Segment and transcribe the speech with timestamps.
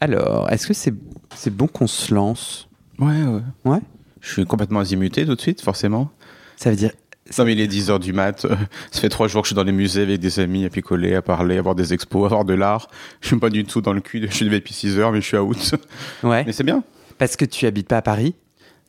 [0.00, 0.94] Alors, est-ce que c'est
[1.34, 2.68] c'est bon qu'on se lance?
[2.98, 3.40] Ouais, ouais.
[3.64, 3.80] Ouais?
[4.20, 6.10] Je suis complètement azimuté tout de suite, forcément.
[6.56, 6.92] Ça veut dire...
[7.38, 8.44] Non, mais il est 10h du mat.
[8.44, 8.54] euh,
[8.90, 11.14] ça fait trois jours que je suis dans les musées avec des amis à picoler,
[11.14, 12.88] à parler, à voir des expos, à voir de l'art.
[13.20, 14.24] Je suis pas du tout dans le cul.
[14.28, 15.74] Je suis levé depuis 6h, mais je suis out.
[16.22, 16.84] Ouais, Mais c'est bien.
[17.18, 18.34] parce que tu habites pas à Paris?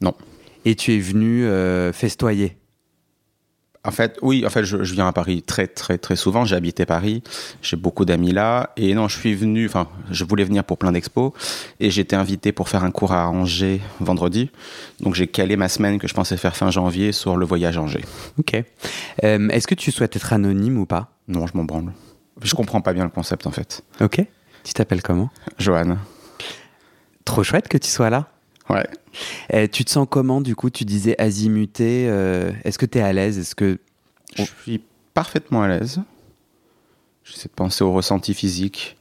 [0.02, 0.13] Non.
[0.66, 2.57] Et tu es venu euh, festoyer?
[3.86, 6.44] En fait, oui, en fait, je, je viens à Paris très, très, très souvent.
[6.46, 7.22] J'ai habité Paris.
[7.62, 8.72] J'ai beaucoup d'amis là.
[8.78, 11.32] Et non, je suis venu, enfin, je voulais venir pour plein d'expos.
[11.80, 14.50] Et été invité pour faire un cours à Angers vendredi.
[15.00, 17.82] Donc, j'ai calé ma semaine que je pensais faire fin janvier sur le voyage à
[17.82, 18.04] Angers.
[18.40, 18.62] Ok.
[19.24, 21.12] Euh, Est-ce que tu souhaites être anonyme ou pas?
[21.28, 21.94] Non, je m'en branle.
[22.41, 23.84] Je comprends pas bien le concept, en fait.
[24.02, 24.22] Ok.
[24.63, 25.30] Tu t'appelles comment?
[25.60, 25.98] Johan.
[27.24, 28.28] Trop chouette que tu sois là.
[28.70, 28.88] Ouais.
[29.54, 32.08] Euh, tu te sens comment du coup Tu disais azimuté.
[32.10, 33.77] euh, Est-ce que tu es à l'aise Est-ce que
[34.35, 34.82] Je suis
[35.13, 36.02] parfaitement à l'aise.
[37.24, 38.98] J'essaie de penser au ressenti physique.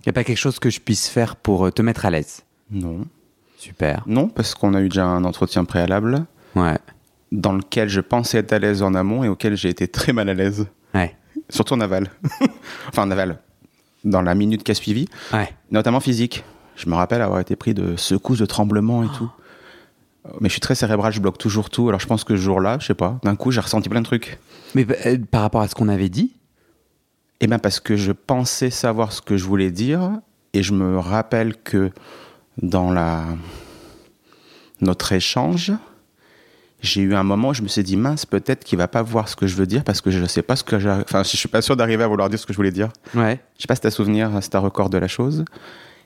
[0.00, 2.10] il n'y a pas quelque chose que je puisse faire pour euh, te mettre à
[2.10, 2.42] l'aise?
[2.70, 3.04] Non.
[3.56, 4.02] Super.
[4.06, 6.24] Non, parce qu'on a eu déjà un entretien préalable
[6.56, 6.78] Ouais.
[7.32, 10.28] dans lequel je pensais être à l'aise en amont et auquel j'ai été très mal
[10.28, 10.66] à l'aise.
[10.94, 11.14] Ouais.
[11.48, 12.10] Surtout en aval.
[12.88, 13.38] enfin, en aval.
[14.04, 15.52] Dans la minute qui a suivi, Ouais.
[15.70, 16.42] notamment physique.
[16.80, 19.30] Je me rappelle avoir été pris de secousses, de tremblements et tout.
[20.40, 21.88] Mais je suis très cérébral, je bloque toujours tout.
[21.88, 24.06] Alors je pense que ce jour-là, je sais pas, d'un coup j'ai ressenti plein de
[24.06, 24.38] trucs.
[24.74, 26.32] Mais euh, par rapport à ce qu'on avait dit?
[27.40, 30.10] Eh bien, parce que je pensais savoir ce que je voulais dire,
[30.52, 31.90] et je me rappelle que
[32.60, 33.24] dans la...
[34.80, 35.72] notre échange,
[36.82, 39.28] j'ai eu un moment où je me suis dit, mince, peut-être qu'il va pas voir
[39.28, 40.90] ce que je veux dire, parce que je ne sais pas ce que j'ai...
[40.90, 42.90] Enfin, je suis pas sûr d'arriver à vouloir dire ce que je voulais dire.
[43.14, 43.40] Ouais.
[43.56, 45.44] Je sais pas si t'as souvenir, si t'as record de la chose.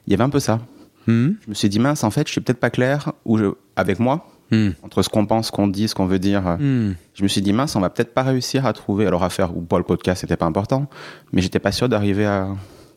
[0.06, 0.60] Il y avait un peu ça.
[1.06, 3.46] Hmm Je me suis dit, mince, en fait, je suis peut-être pas clair ou je...
[3.76, 4.70] avec moi, Hmm.
[4.82, 6.42] entre ce qu'on pense, ce qu'on dit, ce qu'on veut dire.
[6.60, 6.92] Hmm.
[7.14, 9.56] Je me suis dit, mince, on va peut-être pas réussir à trouver, alors à faire
[9.56, 10.86] ou pas le podcast, c'était pas important,
[11.32, 12.48] mais j'étais pas sûr d'arriver à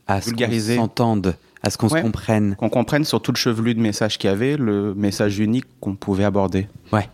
[0.08, 0.76] À ce qu'on Vulgariser.
[0.76, 2.00] s'entende, à ce qu'on Ouais.
[2.00, 2.56] se comprenne.
[2.58, 5.96] qu'on comprenne sur tout le chevelu de messages qu'il y avait, le message unique qu'on
[5.96, 6.68] pouvait aborder.
[6.92, 7.10] Ouais.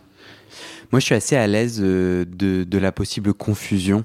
[0.90, 4.04] Moi, je suis assez à l'aise euh, de, de la possible confusion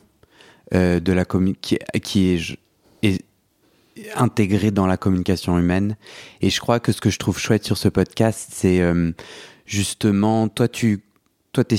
[0.75, 1.25] euh, de la
[1.59, 2.55] qui, qui est, je-
[3.01, 3.23] est
[4.15, 5.97] intégrée dans la communication humaine.
[6.41, 9.11] Et je crois que ce que je trouve chouette sur ce podcast, c'est euh,
[9.65, 11.03] justement, toi, tu,
[11.51, 11.77] toi, t'es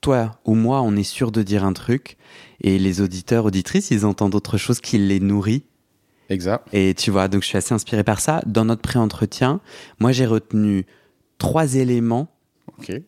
[0.00, 2.16] toi ou moi, on est sûr de dire un truc,
[2.60, 5.64] et les auditeurs, auditrices, ils entendent autre chose qui les nourrit.
[6.28, 6.66] Exact.
[6.72, 8.42] Et tu vois, donc je suis assez inspiré par ça.
[8.46, 9.60] Dans notre pré-entretien,
[9.98, 10.86] moi, j'ai retenu
[11.38, 12.28] trois éléments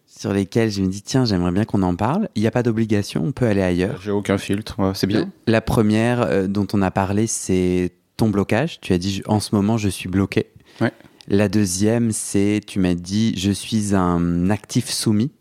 [0.06, 2.28] sur lesquels je me dis tiens j'aimerais bien qu'on en parle.
[2.34, 4.00] Il n'y a pas d'obligation, on peut aller ailleurs.
[4.02, 5.30] J'ai aucun filtre, c'est bien.
[5.46, 8.81] La première euh, dont on a parlé c'est ton blocage.
[8.81, 10.47] Tu as dit en ce moment je suis bloqué.
[10.81, 10.92] Ouais.
[11.28, 15.32] La deuxième c'est tu m'as dit je suis un actif soumis.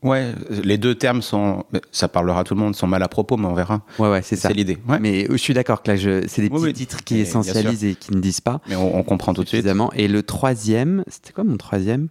[0.00, 0.32] Ouais,
[0.62, 3.46] les deux termes sont, ça parlera à tout le monde, sont mal à propos, mais
[3.46, 3.82] on verra.
[3.98, 4.46] Ouais ouais c'est ça.
[4.46, 4.78] C'est l'idée.
[4.88, 5.00] Ouais.
[5.00, 6.24] Mais, Mais je suis d'accord que là je...
[6.28, 6.72] c'est des petits oui.
[6.72, 9.66] titres qui Mais essentialisent et qui ne disent pas on, on comprend tout de suite.
[9.94, 12.08] Et le troisième c'était quoi mon troisième?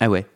[0.00, 0.26] Ah ouais.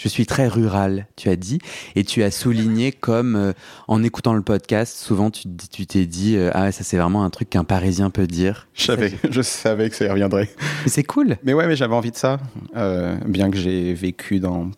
[0.00, 1.58] Je suis très rural, tu as dit,
[1.96, 3.52] et tu as souligné comme euh,
[3.88, 5.48] en écoutant le podcast, souvent tu
[5.86, 8.68] t'es dit euh, ah ça c'est vraiment un truc qu'un Parisien peut dire.
[8.74, 10.48] Je savais, je savais que ça y reviendrait.
[10.84, 11.36] Mais c'est cool.
[11.42, 12.38] Mais ouais, mais j'avais envie de ça.
[12.76, 14.70] Euh, bien que j'ai vécu dans,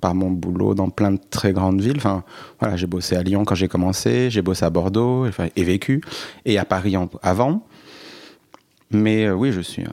[0.00, 1.98] par mon boulot dans plein de très grandes villes.
[1.98, 2.24] Enfin,
[2.58, 6.00] voilà, j'ai bossé à Lyon quand j'ai commencé, j'ai bossé à Bordeaux et vécu,
[6.46, 7.62] et à Paris en- avant.
[8.90, 9.84] Mais oui, je suis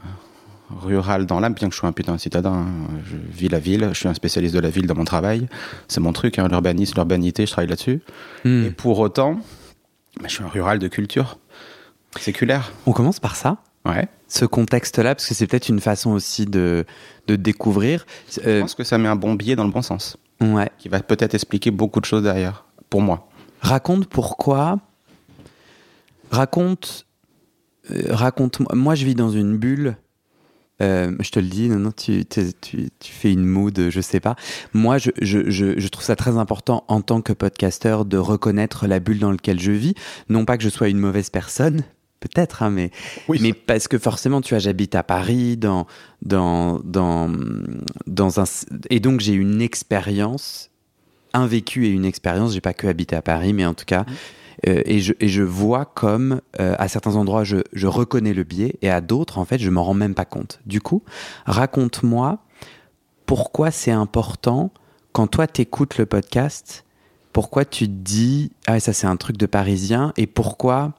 [0.82, 2.52] rural dans l'âme, bien que je sois un putain de citadin.
[2.52, 2.68] hein.
[3.06, 5.48] Je vis la ville, je suis un spécialiste de la ville dans mon travail.
[5.88, 8.02] C'est mon truc, hein, l'urbanisme, l'urbanité, je travaille là-dessus.
[8.46, 8.66] Hmm.
[8.66, 9.36] Et pour autant,
[10.20, 11.38] bah, je suis un rural de culture
[12.20, 12.72] séculaire.
[12.86, 14.08] On commence par ça, Ouais.
[14.28, 16.86] ce contexte-là, parce que c'est peut-être une façon aussi de,
[17.28, 18.06] de découvrir.
[18.32, 20.70] Je Euh, pense que ça met un bon billet dans le bon sens, ouais.
[20.78, 23.28] qui va peut-être expliquer beaucoup de choses derrière, pour moi.
[23.62, 24.80] Raconte pourquoi.
[26.32, 27.06] Raconte.
[27.92, 28.60] euh, raconte.
[28.74, 29.96] Moi, je vis dans une bulle.
[30.82, 34.02] Euh, je te le dis, non, non, tu, t'es- tu, tu fais une mood, je
[34.02, 34.36] sais pas.
[34.74, 38.88] Moi, je, je, je, je trouve ça très important en tant que podcasteur de reconnaître
[38.88, 39.94] la bulle dans laquelle je vis.
[40.30, 41.84] Non pas que je sois une mauvaise personne,
[42.20, 42.90] peut-être, hein, mais,
[43.30, 45.86] Oui, mais parce que forcément, tu vois, j'habite à Paris, dans,
[46.24, 47.32] dans, dans,
[48.08, 48.46] dans un,
[48.90, 50.72] et donc j'ai une expérience,
[51.34, 52.54] un vécu et une expérience.
[52.54, 54.06] J'ai pas que habité à Paris, mais en tout cas,
[54.68, 58.76] euh, et, je, je vois comme euh, à certains endroits, je, je reconnais le biais,
[58.82, 60.60] et à d'autres, en fait, je m'en rends même pas compte.
[60.66, 61.04] Du coup,
[61.46, 62.40] raconte-moi
[63.26, 64.72] pourquoi c'est important
[65.12, 66.86] quand toi t'écoutes le podcast.
[67.32, 70.94] Pourquoi tu te dis ah ça c'est un truc de Parisien et pourquoi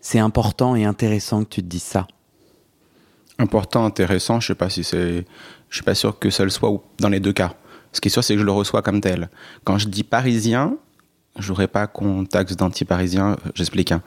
[0.00, 2.08] c'est important et intéressant que tu te dises ça?
[3.38, 5.24] Important, intéressant, je sais pas si c'est.
[5.68, 7.54] Je suis pas sûr que ça le soit dans les deux cas.
[7.92, 9.30] Ce qui est sûr, c'est que je le reçois comme tel.
[9.64, 10.76] Quand je dis parisien,
[11.38, 13.92] je voudrais pas qu'on taxe d'anti-parisien, euh, j'explique.
[13.92, 14.02] hein.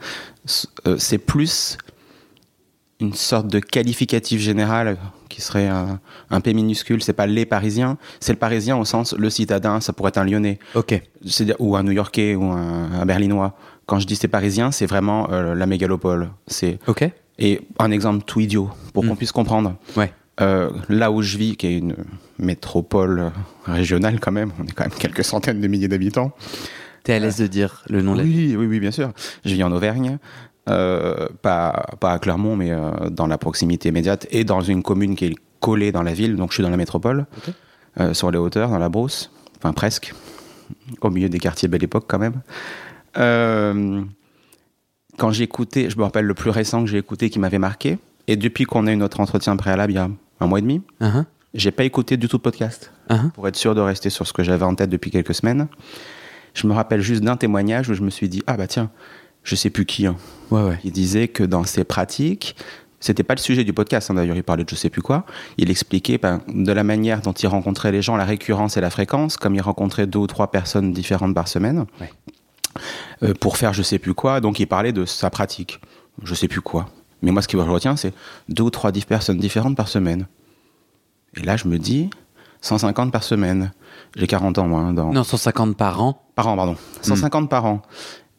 [0.86, 1.78] Euh, C'est plus
[3.00, 4.96] une sorte de qualificatif général
[5.28, 5.98] qui serait un,
[6.30, 7.02] un P minuscule.
[7.02, 10.24] C'est pas les parisiens, c'est le parisien au sens le citadin, ça pourrait être un
[10.24, 10.58] lyonnais.
[10.74, 11.02] Ok.
[11.26, 13.56] C'est-à-dire- ou un New-Yorkais ou un, un Berlinois.
[13.86, 16.30] Quand je dis c'est parisien, c'est vraiment euh, la mégalopole.
[16.46, 17.08] C'est Ok.
[17.38, 19.08] et un exemple tout idiot pour Mm.
[19.08, 19.74] qu'on puisse comprendre.
[19.96, 20.12] Ouais.
[20.40, 21.96] Euh, là où je vis, qui est une
[22.38, 23.30] métropole
[23.66, 26.32] régionale quand même, on est quand même quelques centaines de milliers d'habitants.
[27.04, 29.12] T'es à l'aise de dire le nom de la Oui, oui, oui, bien sûr.
[29.44, 30.18] Je vis en Auvergne,
[30.70, 35.14] euh, pas, pas à Clermont, mais euh, dans la proximité immédiate et dans une commune
[35.14, 37.26] qui est collée dans la ville, donc je suis dans la métropole,
[38.00, 40.14] euh, sur les hauteurs, dans la brousse, enfin presque,
[41.02, 42.40] au milieu des quartiers Belle Époque quand même.
[45.18, 47.98] Quand j'ai écouté, je me rappelle le plus récent que j'ai écouté qui m'avait marqué,
[48.26, 50.08] et depuis qu'on a eu notre entretien préalable il y a
[50.40, 53.30] un mois et demi, Uhum, j'ai pas écouté du tout de podcast uhum.
[53.30, 55.68] pour être sûr de rester sur ce que j'avais en tête depuis quelques semaines.
[56.54, 58.90] Je me rappelle juste d'un témoignage où je me suis dit ah bah tiens,
[59.42, 60.06] je sais plus qui.
[60.06, 60.16] hein.
[60.50, 60.78] Ouais, ouais.
[60.84, 62.56] Il disait que dans ses pratiques,
[63.00, 65.26] c'était pas le sujet du podcast hein, d'ailleurs, il parlait de je sais plus quoi.
[65.58, 68.90] Il expliquait ben, de la manière dont il rencontrait les gens, la récurrence et la
[68.90, 72.10] fréquence, comme il rencontrait deux ou trois personnes différentes par semaine Ouais.
[73.22, 74.40] euh, pour faire je sais plus quoi.
[74.40, 75.80] Donc il parlait de sa pratique,
[76.22, 76.88] je sais plus quoi.
[77.22, 78.12] Mais moi, ce qui me retient, c'est
[78.48, 80.26] deux ou trois dix personnes différentes par semaine.
[81.36, 82.10] Et là, je me dis
[82.60, 83.72] 150 par semaine.
[84.16, 84.80] J'ai 40 ans, moi.
[84.80, 85.12] hein, dans...
[85.12, 86.22] Non, 150 par an.
[86.34, 86.76] Par an, pardon.
[87.02, 87.82] 150 par an.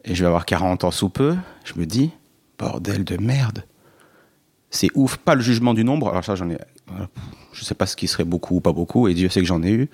[0.04, 1.36] Et je vais avoir 40 ans sous peu.
[1.64, 2.10] Je me dis,
[2.58, 3.64] bordel de merde.
[4.70, 5.16] C'est ouf.
[5.16, 6.08] Pas le jugement du nombre.
[6.08, 6.58] Alors ça, j'en ai.
[7.52, 9.08] Je sais pas ce qui serait beaucoup ou pas beaucoup.
[9.08, 9.88] Et Dieu sait que j'en ai eu.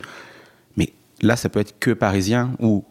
[0.76, 2.84] Mais là, ça peut être que parisien ou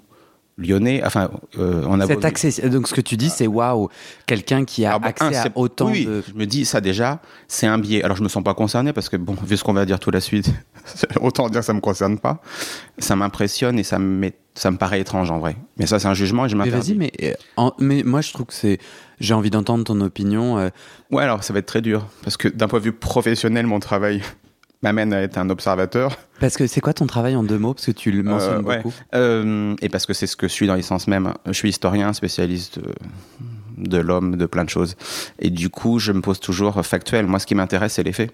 [0.57, 1.01] lyonnais.
[1.05, 2.07] Enfin, euh, on a.
[2.07, 3.89] Cet accès, donc ce que tu dis, c'est waouh,
[4.25, 6.23] quelqu'un qui a Ah bon, accès un, à autant oui, de.
[6.27, 8.03] Je me dis, ça déjà, c'est un biais.
[8.03, 10.11] Alors je me sens pas concerné parce que, bon, vu ce qu'on va dire tout
[10.11, 10.51] la suite,
[11.21, 12.41] autant dire que ça me concerne pas.
[12.97, 15.55] Ça m'impressionne et ça me, met- ça me paraît étrange en vrai.
[15.77, 16.93] Mais ça, c'est un jugement et je Mais m'interdis.
[16.93, 18.79] vas-y, mais, euh, en- mais moi je trouve que c'est.
[19.19, 20.57] J'ai envie d'entendre ton opinion.
[20.57, 20.69] euh,
[21.11, 23.79] Ouais, alors ça va être très dur parce que d'un point de vue professionnel, mon
[23.79, 24.21] travail
[24.81, 26.17] m'amène à être un observateur.
[26.39, 27.73] parce que c'est quoi ton travail en deux mots?
[27.75, 28.77] Parce que tu le mentionnes Euh, ouais.
[28.77, 28.93] beaucoup.
[29.13, 31.33] Euh, et parce que c'est ce que je suis dans l'essence même.
[31.45, 32.91] Je suis historien, spécialiste euh,
[33.77, 34.95] de l'homme, de plein de choses.
[35.39, 37.27] Et du coup, je me pose toujours factuel.
[37.27, 38.31] Moi, ce qui m'intéresse, c'est les faits.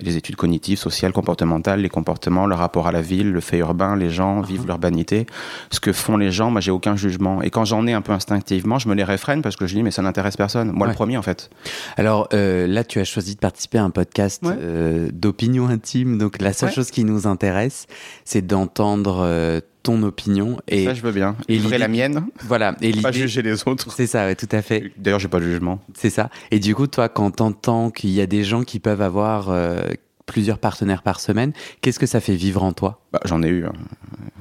[0.00, 3.94] Les études cognitives, sociales, comportementales, les comportements, le rapport à la ville, le fait urbain,
[3.94, 5.26] les gens vivent l'urbanité.
[5.70, 7.42] Ce que font les gens, moi, j'ai aucun jugement.
[7.42, 9.82] Et quand j'en ai un peu instinctivement, je me les réfrène parce que je dis,
[9.82, 10.72] mais ça n'intéresse personne.
[10.72, 10.92] Moi, Ouais.
[10.92, 11.50] le premier, en fait.
[11.98, 14.54] Alors euh, là, tu as choisi de participer à un podcast Ouais.
[14.58, 16.16] euh, d'opinion intime.
[16.16, 16.74] Donc la seule Ouais.
[16.74, 17.86] chose qui nous intéresse,
[18.24, 20.58] c'est d'entendre euh, ton opinion.
[20.68, 21.36] Et ça, je veux bien.
[21.48, 22.76] et Livrer la mienne, voilà.
[22.80, 23.92] Et pas juger les autres.
[23.92, 24.92] C'est ça, ouais, tout à fait.
[24.96, 25.80] D'ailleurs, j'ai pas de jugement.
[25.94, 26.30] C'est ça.
[26.50, 29.80] Et du coup, toi, quand t'entends qu'il y a des gens qui peuvent avoir euh,
[30.26, 33.00] plusieurs partenaires par semaine, qu'est-ce que ça fait vivre en toi?
[33.12, 33.72] Bah, J'en ai eu, hein.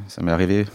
[0.07, 0.65] ça m'est arrivé,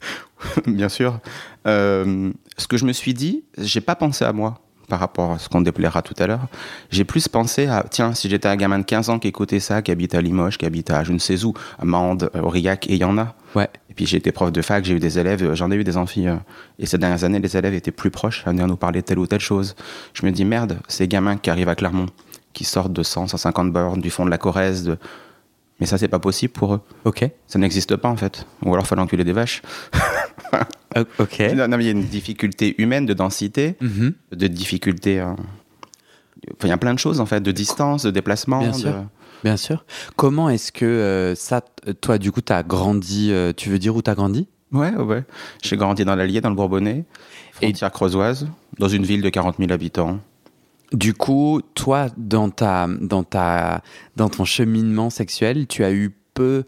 [0.66, 1.20] bien sûr.
[1.66, 5.38] Euh, ce que je me suis dit, j'ai pas pensé à moi par rapport à
[5.38, 6.46] ce qu'on déplaira tout à l'heure.
[6.90, 9.82] J'ai plus pensé à, tiens, si j'étais un gamin de 15 ans qui écoutait ça,
[9.82, 12.88] qui habite à Limoges, qui habite à je ne sais où, à Mende, à Aurillac,
[12.88, 13.34] et il y en a.
[13.54, 13.68] Ouais.
[13.90, 15.84] Et puis j'ai été prof de fac, j'ai eu des élèves, euh, j'en ai eu
[15.84, 16.26] des amphis.
[16.28, 16.36] euh,
[16.78, 19.18] Et ces dernières années, les élèves étaient plus proches à venir nous parler de telle
[19.18, 19.76] ou telle chose.
[20.14, 22.06] Je me dis, merde, ces gamins qui arrivent à Clermont,
[22.52, 24.98] qui sortent de 100, 150 bornes du fond de la Corrèze, de...
[25.80, 26.80] mais ça, c'est pas possible pour eux.
[27.04, 27.28] Ok.
[27.46, 28.46] Ça n'existe pas en fait.
[28.64, 29.62] Ou alors fallait enculer des vaches.
[31.18, 31.40] Ok.
[31.54, 34.14] Non, non, mais il y a une difficulté humaine de densité, Mhm.
[34.32, 35.20] de difficulté.
[35.20, 35.26] euh,
[36.56, 38.60] Enfin, il y a plein de choses en fait, de distance, de déplacement.
[38.60, 39.04] Bien de- sûr.
[39.44, 39.84] Bien sûr.
[40.16, 41.62] Comment est-ce que euh, ça,
[42.00, 44.48] toi, du coup, t'as grandi euh, Tu veux dire où t'as grandi?
[44.72, 45.24] Ouais, ouais.
[45.62, 47.04] J'ai grandi dans l'Allier, dans le Bourbonnais,
[47.52, 50.18] frontière creusoise, dans une ville de 40 000 habitants.
[50.92, 53.82] Du coup, toi, dans ta, dans ta,
[54.16, 56.64] dans ton cheminement sexuel, tu as eu peu,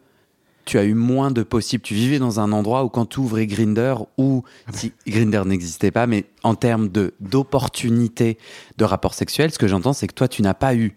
[0.67, 1.83] tu as eu moins de possibles.
[1.83, 6.07] Tu vivais dans un endroit où quand tu ouvrais Grinder, ou si Grinder n'existait pas,
[6.07, 8.37] mais en termes de d'opportunités
[8.77, 10.97] de rapports sexuels, ce que j'entends, c'est que toi, tu n'as pas eu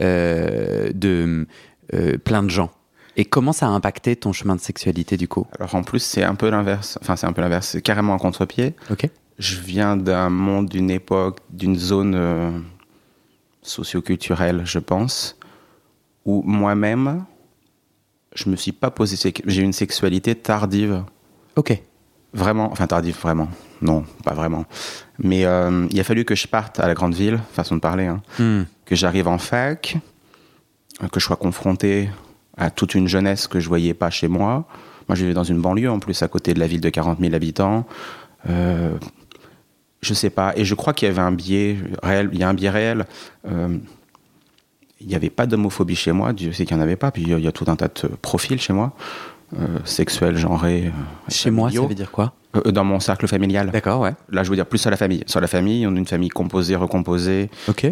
[0.00, 1.46] euh, de
[1.94, 2.70] euh, plein de gens.
[3.16, 5.46] Et comment ça a impacté ton chemin de sexualité du coup?
[5.58, 6.98] Alors en plus, c'est un peu l'inverse.
[7.02, 7.68] Enfin, c'est un peu l'inverse.
[7.68, 8.74] C'est carrément un contre-pied.
[8.90, 9.08] Ok.
[9.42, 12.50] Je viens d'un monde, d'une époque, d'une zone euh,
[13.60, 15.36] socioculturelle, je pense,
[16.24, 17.24] où moi-même,
[18.34, 19.32] je me suis pas posé.
[19.44, 21.02] J'ai une sexualité tardive.
[21.56, 21.76] Ok.
[22.32, 23.48] Vraiment, enfin tardive, vraiment.
[23.82, 24.64] Non, pas vraiment.
[25.18, 28.06] Mais euh, il a fallu que je parte à la grande ville, façon de parler,
[28.06, 28.22] hein.
[28.38, 28.62] Hmm.
[28.86, 29.96] que j'arrive en fac,
[31.10, 32.08] que je sois confronté
[32.56, 34.68] à toute une jeunesse que je voyais pas chez moi.
[35.08, 37.18] Moi, je vivais dans une banlieue, en plus, à côté de la ville de 40
[37.18, 37.86] 000 habitants.
[38.48, 38.96] Euh,
[40.02, 40.52] je sais pas.
[40.56, 42.28] Et je crois qu'il y avait un biais réel.
[42.32, 43.06] Il y a un biais réel.
[43.48, 43.76] Euh,
[45.00, 46.32] il n'y avait pas d'homophobie chez moi.
[46.32, 47.10] Dieu sait qu'il n'y en avait pas.
[47.10, 48.92] Puis il y a tout un tas de profils chez moi.
[49.58, 50.86] Euh, sexuels, genrés.
[50.86, 50.90] euh,
[51.30, 52.32] Chez moi, ça veut dire quoi?
[52.56, 53.70] Euh, Dans mon cercle familial.
[53.70, 54.14] D'accord, ouais.
[54.30, 55.24] Là, je veux dire plus sur la famille.
[55.26, 57.86] Sur la famille, on est une famille composée, recomposée, Ok.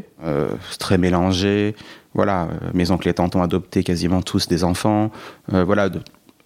[0.79, 1.75] très mélangée.
[2.15, 5.11] Voilà, mes oncles et tantes ont adopté quasiment tous des enfants.
[5.49, 6.01] Voilà, de-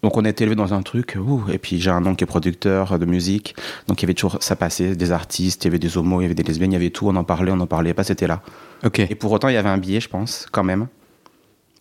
[0.05, 1.17] donc on a été élevés dans un truc.
[1.19, 3.57] ouh, et puis j'ai un oncle qui est producteur de musique,
[3.89, 6.25] donc il y avait toujours ça passait, des artistes, il y avait des homos, il
[6.25, 7.09] y avait des lesbiennes, il y avait tout.
[7.09, 8.43] On en parlait, on n'en parlait pas, c'était là.
[8.85, 8.99] Ok.
[8.99, 10.89] Et pour autant, il y avait un biais, je pense, quand même.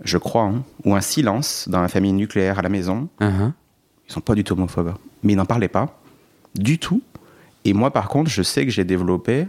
[0.06, 3.10] Je crois, hein, ou un silence dans la famille nucléaire à la maison.
[3.20, 3.52] Uh-huh.
[4.08, 4.94] Ils sont pas du tout homophobes.
[5.22, 6.00] Mais ils n'en parlaient pas.
[6.56, 7.02] Du tout.
[7.66, 9.48] Et moi, par contre, je sais que j'ai développé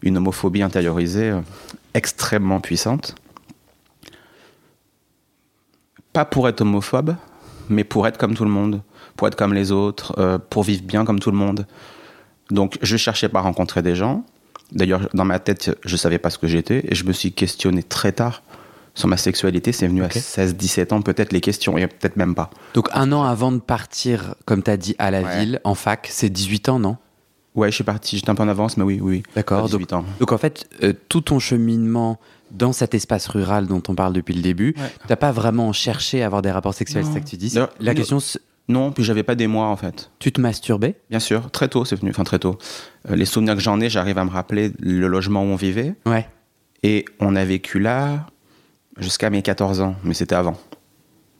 [0.00, 1.40] une homophobie intériorisée euh,
[1.92, 3.16] extrêmement puissante.
[6.14, 7.16] Pas pour être homophobe,
[7.70, 8.82] mais pour être comme tout le monde,
[9.16, 11.66] pour être comme les autres, euh, pour vivre bien comme tout le monde.
[12.50, 14.24] Donc, je cherchais pas à rencontrer des gens.
[14.72, 17.82] D'ailleurs, dans ma tête, je savais pas ce que j'étais et je me suis questionné
[17.82, 18.42] très tard
[18.94, 19.72] sur ma sexualité.
[19.72, 22.50] C'est venu à 16-17 ans, peut-être les questions, et peut-être même pas.
[22.74, 25.38] Donc un an avant de partir, comme tu as dit, à la Ouais.
[25.40, 26.96] ville, en fac, c'est 18 ans, non?
[27.54, 29.22] Ouais, je suis parti, j'étais un peu en avance, mais oui, oui.
[29.34, 30.04] D'accord, À 18 ans.
[30.20, 32.18] Donc en fait, euh, tout ton cheminement
[32.50, 34.90] dans cet espace rural dont on parle depuis le début, Ouais.
[35.06, 37.08] t'as pas vraiment cherché à avoir des rapports sexuels, Non.
[37.08, 37.54] c'est ça que tu dis?
[37.80, 38.18] La nous- question,
[38.68, 40.10] Non, puis j'avais pas des mois en fait.
[40.18, 40.96] tu te masturbais?
[41.10, 42.58] Bien sûr, très tôt, c'est venu, enfin très tôt.
[43.10, 45.94] Euh, les souvenirs que j'en ai, j'arrive à me rappeler le logement où on vivait.
[46.06, 46.28] Ouais.
[46.82, 48.26] Et on a vécu là
[48.98, 50.56] jusqu'à mes 14 ans, mais c'était avant.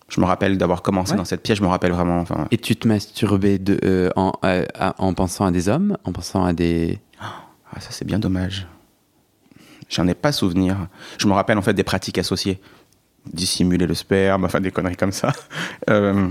[0.08, 1.18] Je me rappelle d'avoir commencé Ouais.
[1.18, 2.18] dans cette pièce, je me rappelle vraiment.
[2.20, 4.64] Enfin, Et tu te masturbais de, euh, en, euh,
[4.96, 6.98] en pensant à des hommes, en pensant à des...
[7.20, 8.66] ah, ça c'est bien dommage.
[9.88, 10.76] J'en ai pas souvenir.
[11.18, 12.61] Je me rappelle en fait des pratiques associées.
[13.33, 15.33] Dissimuler le sperme, enfin des conneries comme ça.
[15.90, 16.28] Euh,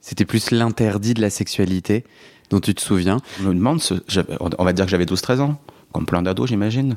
[0.00, 2.04] C'était plus l'interdit de la sexualité
[2.50, 3.20] dont tu te souviens.
[3.40, 5.58] Je me demande, ce- j'avais- on va dire que j'avais 12-13 ans,
[5.92, 6.96] comme plein d'ados, j'imagine.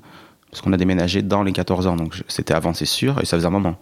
[0.52, 3.38] Parce qu'on a déménagé dans les 14 ans, donc c'était avant, c'est sûr, et ça
[3.38, 3.78] faisait un moment.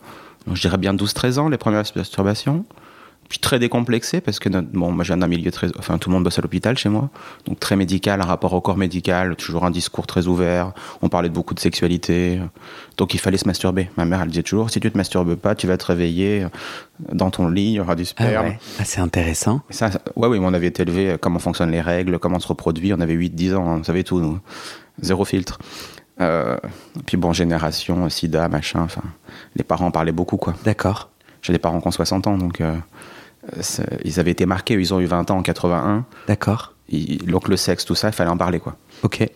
[0.46, 2.66] Donc je dirais bien 12-13 ans, les premières masturbations.
[3.28, 5.68] Puis très décomplexé, parce que notre- bon, moi j'ai un milieu très.
[5.80, 7.10] Enfin, tout le monde bosse à l'hôpital chez moi.
[7.48, 10.74] Donc très médical, un rapport au corps médical, toujours un discours très ouvert.
[11.02, 12.40] On parlait de beaucoup de sexualité.
[12.98, 13.90] Donc il fallait se masturber.
[13.98, 16.46] Ma mère, elle disait toujours si tu te masturbes pas, tu vas te réveiller
[17.12, 18.46] dans ton lit, il y aura du Ah sperme.
[18.46, 18.60] ouais.
[18.80, 19.62] Ah, c'est intéressant.
[19.72, 22.38] Ça, ça- ouais, oui, mais on avait été élevé euh, comment fonctionnent les règles, comment
[22.38, 22.94] on se reproduit.
[22.94, 24.40] On avait 8-10 ans, hein, on savait tout, nous.
[25.02, 25.58] Zéro filtre.
[26.22, 26.58] Euh,
[27.08, 29.02] puis bon, génération, sida, machin, enfin,
[29.56, 30.54] les parents parlaient beaucoup, quoi.
[30.64, 31.10] D'accord.
[31.42, 32.76] J'ai des parents qui ont 60 ans, donc euh,
[34.04, 36.06] ils avaient été marqués, ils ont eu 20 ans en 81.
[36.28, 36.74] D'accord.
[37.26, 38.78] Donc le sexe, tout ça, il fallait en parler, quoi.
[39.04, 39.28] Ok.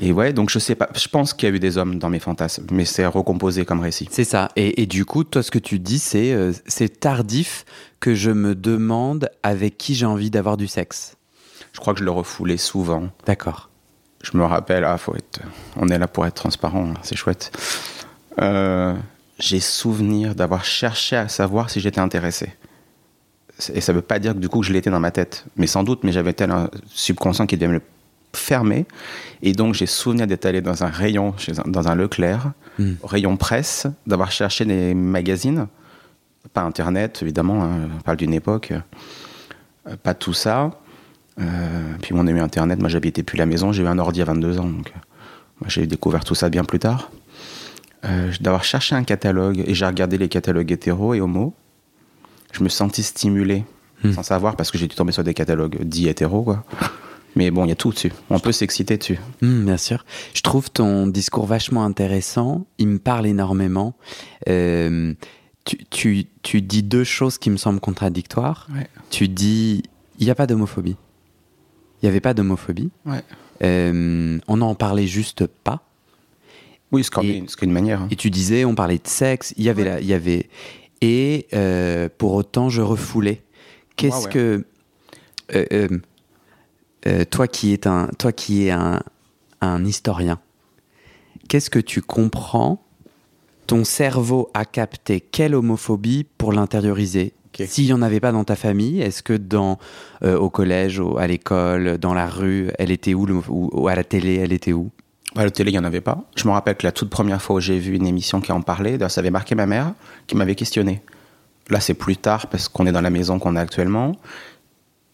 [0.00, 2.10] Et ouais, donc je sais pas, je pense qu'il y a eu des hommes dans
[2.10, 4.08] mes fantasmes, mais c'est recomposé comme récit.
[4.10, 4.48] C'est ça.
[4.56, 7.64] Et, et du coup, toi, ce que tu dis, c'est euh, c'est tardif
[8.00, 11.16] que je me demande avec qui j'ai envie d'avoir du sexe.
[11.72, 13.08] Je crois que je le refoulais souvent.
[13.26, 13.70] D'accord.
[14.22, 15.40] Je me rappelle, ah, faut être,
[15.76, 17.52] on est là pour être transparent, hein, c'est chouette.
[18.40, 18.94] Euh,
[19.38, 22.54] j'ai souvenir d'avoir cherché à savoir si j'étais intéressé.
[23.72, 25.82] Et ça veut pas dire que du coup je l'étais dans ma tête, mais sans
[25.82, 27.82] doute, mais j'avais tel un subconscient qui devait me le
[28.34, 28.84] fermer.
[29.42, 32.92] Et donc j'ai souvenir d'être allé dans un rayon, chez un- dans un Leclerc, Hmm.
[33.02, 35.66] rayon presse, d'avoir cherché des magazines,
[36.52, 38.72] pas Internet évidemment, hein, on parle d'une époque,
[39.88, 40.70] euh, pas tout ça.
[41.40, 41.44] Euh,
[42.02, 44.26] puis on a eu Internet, moi j'habitais plus la maison, j'ai eu un ordi à
[44.26, 44.98] 22 ans, donc euh,
[45.60, 47.10] moi, j'ai découvert tout ça bien plus tard.
[48.04, 51.54] Euh, D'avoir cherché un catalogue, et j'ai regardé les catalogues hétéros et homo,
[52.56, 53.64] je me sentis stimulé,
[54.04, 54.12] Hmm.
[54.12, 56.64] sans savoir, parce que j'ai dû tomber sur des catalogues dits hétéros, quoi.
[57.34, 59.18] Mais bon, il y a tout dessus, on peut s'exciter dessus.
[59.42, 60.04] Hmm, bien sûr.
[60.34, 62.66] Je trouve ton discours vachement intéressant.
[62.78, 63.94] Il me parle énormément.
[64.48, 65.12] Euh,
[65.64, 68.68] tu, tu- tu dis deux choses qui me semblent contradictoires.
[68.74, 68.86] Ouais.
[69.10, 69.82] Tu dis,
[70.18, 70.96] il n'y a pas d'homophobie.
[72.02, 72.90] Il n'y avait pas d'homophobie.
[73.04, 73.22] Ouais.
[73.62, 75.82] Euh, on n'en parlait juste pas.
[76.92, 78.02] Oui, ce qui Et- est une manière.
[78.02, 78.08] hein.
[78.10, 80.48] Et tu disais, on parlait de sexe, il y avait, la- il y avait,
[81.00, 83.42] et euh, pour autant, je refoulais.
[83.96, 84.32] Qu'est-ce ouais.
[84.32, 84.64] que,
[85.54, 85.88] euh,
[87.06, 89.02] euh, toi qui es un, toi qui es un,
[89.60, 90.38] un historien,
[91.48, 92.82] qu'est-ce que tu comprends
[93.66, 95.20] Ton cerveau a capté?
[95.20, 97.32] Quelle homophobie pour l'intérioriser?
[97.66, 99.78] S'il n'y en avait pas dans ta famille, est-ce que dans,
[100.22, 103.94] au collège, au- à l'école, dans la rue, elle était où le- ou, ou à
[103.94, 104.90] la télé, elle était où?
[105.34, 106.24] À la télé, il n'y en avait pas.
[106.36, 108.62] Je me rappelle que la toute première fois où j'ai vu une émission qui en
[108.62, 109.92] parlait, ça avait marqué ma mère,
[110.26, 111.02] qui m'avait questionné.
[111.68, 114.12] Là, c'est plus tard parce qu'on est dans la maison qu'on a actuellement.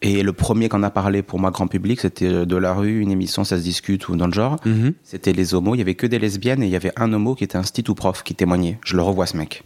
[0.02, 3.10] Et le premier qu'on a parlé pour moi, grand public, c'était de la rue, une
[3.10, 4.56] émission, ça se discute ou dans le genre.
[4.64, 4.94] Mhm.
[5.02, 5.74] C'était les homos.
[5.74, 7.62] Il y avait que des lesbiennes et il y avait un homo qui était un
[7.62, 8.78] stit ou prof qui témoignait.
[8.84, 9.64] Je le revois, ce mec.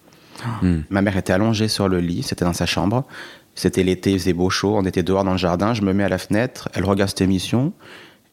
[0.63, 0.81] Hmm.
[0.91, 3.05] Ma mère était allongée sur le lit, c'était dans sa chambre.
[3.55, 5.73] C'était l'été, il faisait beau chaud, on était dehors dans le jardin.
[5.73, 7.73] Je me mets à la fenêtre, elle regarde cette émission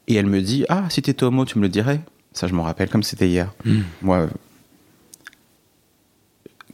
[0.08, 2.02] et elle me dit Ah, si t'étais homo, tu me le dirais
[2.34, 3.54] Ça, je m'en rappelle comme c'était hier.
[4.02, 4.28] Moi, euh,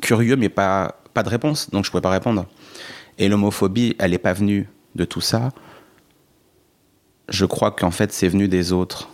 [0.01, 2.45] curieux, mais pas, pas de réponse, donc je pouvais pas répondre.
[3.17, 5.51] Et l'homophobie, elle n'est pas venue de tout ça.
[7.27, 9.09] Je crois qu'en fait, c'est venu des autres.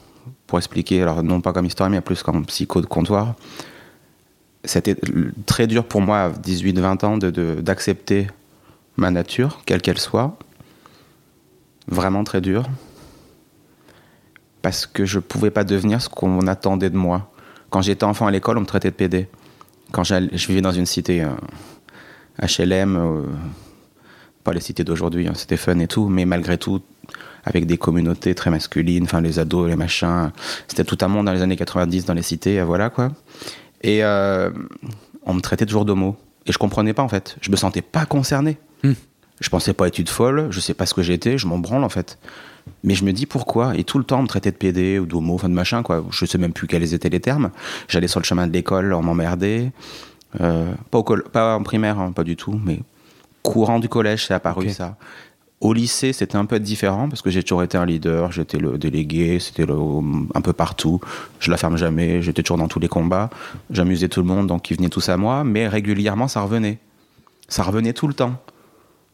[0.47, 3.33] Pour expliquer, alors non pas comme historien, mais plus comme psycho de comptoir.
[4.63, 4.95] C'était
[5.45, 8.27] très dur pour moi, à 18-20 ans, de- de- d'accepter
[8.97, 10.37] ma nature, quelle qu'elle soit.
[11.87, 12.63] Vraiment très dur.
[14.65, 17.31] Parce que je pouvais pas devenir ce qu'on attendait de moi.
[17.69, 19.27] Quand j'étais enfant à l'école, on me traitait de PD.
[19.91, 21.27] Quand je vivais dans une cité euh,
[22.41, 23.21] HLM, euh,
[24.43, 26.81] pas les cités d'aujourd'hui, hein, c'était fun et tout, mais malgré tout,
[27.43, 30.31] avec des communautés très masculines, enfin les ados, les machins,
[30.67, 33.11] c'était tout un monde dans les années 90 dans les cités, euh, voilà quoi.
[33.83, 34.49] Et euh,
[35.27, 36.17] on me traitait toujours d'homo.
[36.47, 37.37] Et je comprenais pas en fait.
[37.39, 38.57] Je me sentais pas concerné.
[38.81, 38.93] Hmm.
[39.41, 41.89] Je pensais pas études folles, je sais pas ce que j'étais, je m'en branle en
[41.89, 42.17] fait.
[42.83, 45.05] Mais je me dis pourquoi Et tout le temps on me traitait de PD ou
[45.05, 46.03] d'homo, enfin de machin quoi.
[46.11, 47.51] Je sais même plus quels étaient les termes.
[47.87, 49.71] J'allais sur le chemin de l'école, on m'emmerdait.
[50.41, 50.73] Euh,
[51.31, 52.79] pas, en primaire, hein, pas du tout, mais
[53.41, 54.97] courant du collège, c'est apparu ça.
[55.61, 58.77] Au lycée, c'était un peu différent parce que j'ai toujours été un leader, j'étais le
[58.77, 60.99] délégué, c'était un peu partout.
[61.39, 63.29] Je la ferme jamais, j'étais toujours dans tous les combats.
[63.71, 66.77] J'amusais tout le monde, donc ils venaient tous à moi, mais régulièrement, ça revenait.
[67.47, 68.33] Ça revenait tout le temps.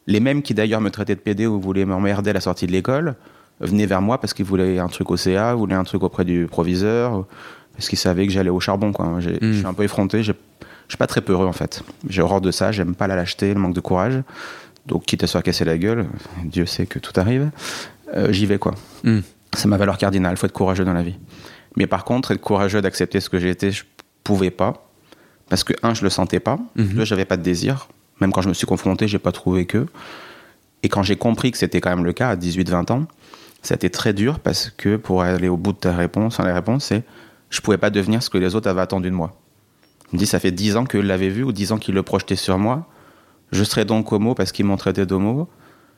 [0.06, 2.72] Les mêmes qui d'ailleurs me traitaient de PD ou voulaient m'emmerder à la sortie de
[2.72, 3.14] l'école
[3.62, 6.46] venaient vers moi parce qu'ils voulaient un truc au CA, voulaient un truc auprès du
[6.46, 7.24] proviseur,
[7.74, 8.92] parce qu'ils savaient que j'allais au charbon.
[8.92, 9.16] Quoi.
[9.20, 10.34] J'ai- Je suis un peu effronté, j'ai-
[10.88, 11.82] je suis pas très peureux en fait.
[12.08, 14.22] J'ai horreur de ça, j'aime pas la lâcheté, le manque de courage.
[14.86, 16.06] Donc quitte à se faire casser la gueule,
[16.44, 17.50] Dieu sait que tout arrive,
[18.16, 18.74] euh, j'y vais quoi.
[19.04, 19.20] Hmm.
[19.54, 21.14] C'est ma valeur cardinale, faut être courageux dans la vie.
[21.76, 23.84] Mais par contre, être courageux d'accepter ce que j'étais, je
[24.24, 24.88] pouvais pas.
[25.48, 26.58] Parce que, un, je le sentais pas.
[26.76, 27.88] Deux, j'avais pas de désir.
[28.20, 29.86] Même quand je me suis confronté, j'ai pas trouvé que.
[30.82, 33.04] Et quand j'ai compris que c'était quand même le cas à 18-20 ans,
[33.62, 36.44] ça a été très dur parce que pour aller au bout de ta réponse, hein,
[36.44, 37.04] la réponse c'est
[37.52, 39.38] je pouvais pas devenir ce que les autres avaient attendu de moi.
[40.10, 42.02] Je me dis, ça fait 10 ans qu'ils l'avaient vu ou 10 ans qu'ils le
[42.02, 42.88] projetaient sur moi.
[43.50, 45.48] Je serais donc homo parce qu'ils m'ont traité d'homo.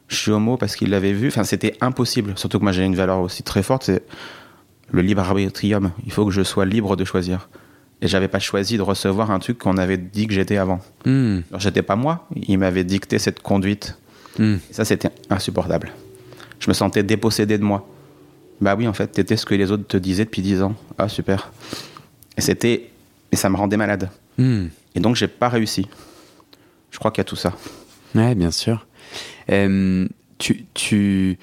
[0.08, 1.28] Je suis homo parce qu'ils l'avaient vu.
[1.28, 2.32] Enfin, c'était impossible.
[2.36, 4.02] Surtout que moi, j'ai une valeur aussi très forte, c'est
[4.90, 5.92] le libre arbitrium.
[6.04, 7.48] Il faut que je sois libre de choisir.
[8.02, 10.80] Et j'avais pas choisi de recevoir un truc qu'on avait dit que j'étais avant.
[11.04, 11.40] Hmm.
[11.50, 12.26] Alors, j'étais pas moi.
[12.34, 13.96] Ils m'avaient dicté cette conduite.
[14.40, 14.56] Hmm.
[14.70, 15.92] Et ça, c'était insupportable.
[16.60, 17.86] Je me sentais dépossédé de moi.
[18.60, 20.74] Bah oui, en fait, t'étais ce que les autres te disaient depuis 10 ans.
[20.98, 21.52] Ah, super.
[22.36, 22.90] Et c'était.
[23.32, 24.10] Et ça me rendait malade.
[24.38, 24.66] Hmm.
[24.94, 25.88] Et donc, j'ai pas réussi.
[26.90, 27.52] Je crois qu'il y a tout ça.
[28.14, 28.86] Ouais, bien sûr.
[29.50, 30.06] Euh,
[30.38, 31.38] tu, tu,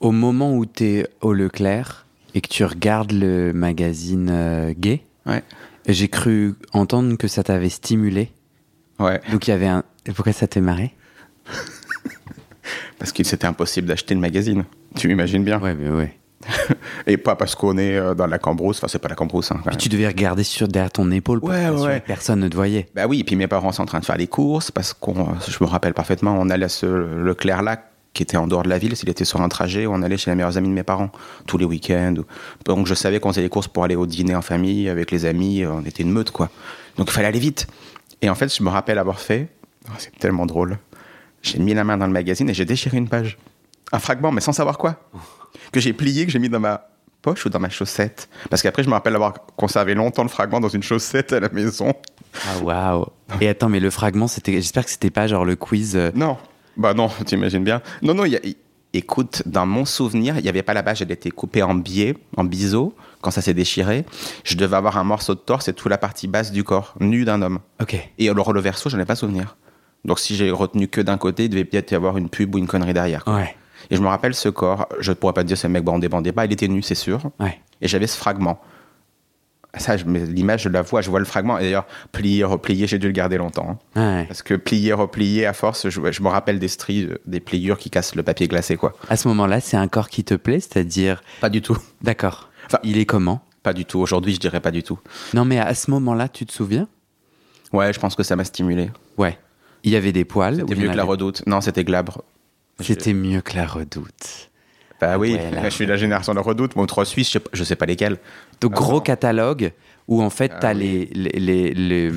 [0.00, 5.02] au moment où tu es au Leclerc et que tu regardes le magazine euh, gay,
[5.26, 5.42] Ouais.
[5.86, 8.32] j'ai cru entendre que ça t'avait stimulé.
[8.98, 9.20] Ouais.
[9.30, 9.84] Donc il y avait un.
[10.14, 10.94] Pourquoi ça t'est marré?
[12.98, 14.64] Parce qu'il c'était impossible d'acheter le magazine.
[14.96, 15.60] Tu imagines bien.
[15.60, 16.18] Ouais, mais ouais.
[17.06, 18.78] Et pas parce qu'on est euh, dans la cambrousse.
[18.78, 19.50] Enfin, c'est pas la cambrousse.
[19.52, 22.88] Hein, tu devais regarder sur, derrière ton épaule pour Ouais, que personne ne te voyait.
[22.94, 25.28] Bah oui, et puis mes parents sont en train de faire les courses parce qu'on,
[25.46, 27.82] je me rappelle parfaitement, on allait à ce Leclerc là
[28.14, 30.30] qui était en dehors de la ville, s'il était sur un trajet, on allait chez
[30.30, 31.10] les meilleurs amis de mes parents
[31.46, 32.14] tous les week-ends.
[32.64, 35.24] Donc je savais qu'on faisait les courses pour aller au dîner en famille avec les
[35.24, 36.50] amis, on était une meute quoi.
[36.96, 37.68] Donc il fallait aller vite.
[38.22, 39.48] Et en fait, je me rappelle avoir fait,
[39.88, 40.78] oh, c'est tellement drôle.
[41.42, 43.38] J'ai mis la main dans le magazine et j'ai déchiré une page,
[43.92, 44.96] un fragment, mais sans savoir quoi,
[45.72, 46.88] que j'ai plié, que j'ai mis dans ma
[47.22, 48.28] poche ou dans ma chaussette.
[48.50, 51.48] Parce qu'après, je me rappelle avoir conservé longtemps le fragment dans une chaussette à la
[51.48, 51.92] maison.
[52.46, 53.06] Ah waouh
[53.40, 54.52] Et attends, mais le fragment, c'était.
[54.52, 55.96] J'espère que c'était pas genre le quiz.
[55.96, 56.36] euh, Non,
[56.76, 57.82] bah non, t'imagines bien.
[58.02, 58.56] Non, non, il y a- il-
[58.92, 62.16] écoute, dans mon souvenir, il n'y avait pas la page, elle était coupée en biais,
[62.36, 64.04] en biseau, quand ça s'est déchiré.
[64.44, 67.24] Je devais avoir un morceau de torse et toute la partie basse du corps, nu
[67.24, 67.58] d'un homme.
[67.80, 67.96] Ok.
[68.18, 69.56] Et alors le verso, j'en ai pas souvenir.
[70.08, 72.58] Donc si j'ai retenu que d'un côté, il devait peut-être y avoir une pub ou
[72.58, 73.22] une connerie derrière.
[73.24, 73.36] quoi.
[73.36, 73.54] Ouais.
[73.90, 76.32] Et je me rappelle ce corps, je pourrais pas te dire ce mec bandé, bandé
[76.32, 77.20] pas, il était nu, c'est sûr.
[77.38, 77.60] Ouais.
[77.80, 78.60] Et j'avais ce fragment.
[79.76, 81.58] Ça, l'image, je la vois, je vois le fragment.
[81.58, 83.78] Et d'ailleurs, plié, replié, j'ai dû le garder longtemps.
[83.94, 84.18] hein.
[84.20, 84.24] Ouais.
[84.26, 87.78] Parce que plier, replier, à force, je, je me rappelle des stries, euh, des pliures
[87.78, 88.94] qui cassent le papier glacé, quoi.
[89.10, 91.22] À ce moment-là, c'est un corps qui te plaît, c'est-à-dire.
[91.42, 91.76] Pas du tout.
[92.02, 92.48] D'accord.
[92.66, 93.42] Enfin- il est comment?
[93.62, 94.00] Pas du tout.
[94.00, 94.98] Aujourd'hui, je dirais pas du tout.
[95.34, 96.88] Non, mais à ce moment-là, tu te souviens?
[97.72, 98.90] Ouais, je pense que ça m'a stimulé.
[99.18, 99.38] Ouais.
[99.84, 100.54] Il y avait des poils.
[100.62, 101.42] ou C'était mieux que la redoute.
[101.46, 102.22] Non, c'était glabre.
[102.80, 104.50] C'était mieux que la redoute.
[105.00, 107.40] Bah oui, Ouais, je suis la génération de la redoute, moi, trois Suisses, je sais
[107.40, 108.18] pas, je sais pas lesquels.
[108.60, 109.00] Donc, Ah gros non.
[109.00, 109.72] catalogue
[110.08, 111.08] où en fait, Ah t'as oui.
[111.12, 112.12] les, les, les, les,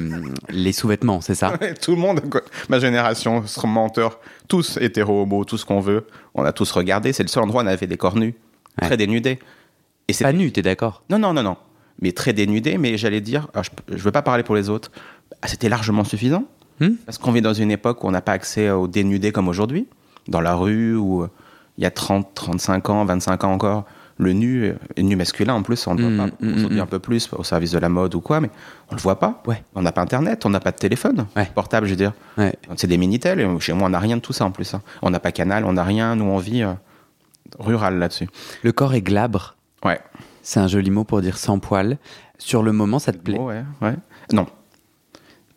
[0.50, 2.42] les sous-vêtements, c'est ça Tout le monde, quoi.
[2.70, 6.08] ma génération, sera menteur, tous hétéro-homo, tout ce qu'on veut.
[6.34, 7.14] On a tous regardé.
[7.14, 8.34] C'est le seul endroit où on avait des corps nus,
[8.82, 8.88] Ouais.
[8.88, 9.38] très dénudés.
[10.08, 11.58] Et c'est Pas nu, t'es d'accord Non, non, non, non.
[12.02, 14.92] Mais très dénudés, mais j'allais dire, alors, je ne veux pas parler pour les autres,
[15.42, 16.46] Ah, c'était largement suffisant.
[16.82, 16.96] Hmm?
[17.06, 19.88] Parce qu'on vit dans une époque où on n'a pas accès aux dénudés comme aujourd'hui,
[20.28, 21.26] dans la rue, ou
[21.78, 23.86] il y a 30, 35 ans, 25 ans encore.
[24.18, 26.32] Le nu, euh, et nu masculin en plus, on le voit pas.
[26.46, 26.84] hmm, Aujourd'hui hmm.
[26.84, 28.52] un peu plus au service de la mode ou quoi, mais
[28.92, 29.42] on le voit pas.
[29.48, 29.64] Ouais.
[29.74, 31.50] On n'a pas Internet, on n'a pas de téléphone Ouais.
[31.56, 32.14] portable, je veux dire.
[32.38, 32.54] Ouais.
[32.76, 34.76] C'est des Minitel, chez moi on n'a rien de tout ça en plus.
[34.76, 34.82] hein.
[35.02, 36.74] On n'a pas Canal, on n'a rien, nous on vit euh,
[37.58, 38.28] rural là-dessus.
[38.62, 39.56] Le corps est glabre.
[39.84, 40.00] Ouais.
[40.44, 41.98] C'est un joli mot pour dire sans poils.
[42.38, 43.38] Sur le moment, ça te plaît?
[43.40, 43.96] Oh, ouais, ouais.
[44.34, 44.46] Non.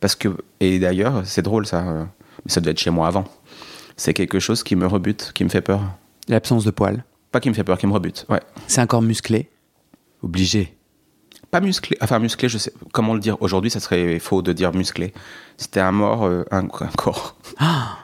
[0.05, 0.29] Parce que,
[0.61, 2.05] et d'ailleurs, c'est drôle ça, euh,
[2.45, 3.25] mais ça doit être chez moi avant.
[3.97, 5.81] C'est quelque chose qui me rebute, qui me fait peur.
[6.29, 7.03] L'absence de poils.
[7.33, 8.27] Pas qui me fait peur, qui me rebute.
[8.29, 8.43] Ouais.
[8.67, 9.49] C'est un corps musclé
[10.23, 10.77] Obligé.
[11.51, 13.41] Pas musclé, enfin musclé, je sais comment le dire.
[13.41, 15.15] Aujourd'hui, ça serait faux de dire musclé.
[15.57, 17.39] C'était un mort, euh, un, un corps.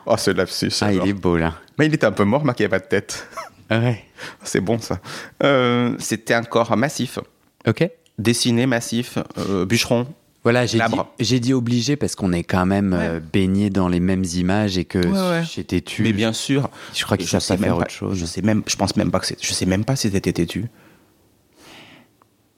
[0.07, 0.73] oh, c'est lapsus.
[0.81, 1.53] Ah, il est beau là.
[1.79, 3.29] Mais il était un peu mort, mais qui avait pas de tête.
[3.71, 4.07] Ouais.
[4.43, 5.01] c'est bon ça.
[5.43, 7.19] Euh, C'était un corps massif,
[7.67, 7.87] Ok.
[8.19, 10.07] dessiné, massif, euh, bûcheron.
[10.43, 14.25] Voilà, j'ai dit, j'ai obligé parce qu'on est quand même euh, baigné dans les mêmes
[14.37, 15.45] images et que Ouais, ouais.
[15.45, 16.71] chez Tétu, Mais bien sûr.
[16.95, 18.17] je crois qu'ils savent sais pas faire même autre chose.
[18.19, 20.33] Je sais même, je pense même pas que c'est, je sais même pas si c'était
[20.33, 20.65] têtu.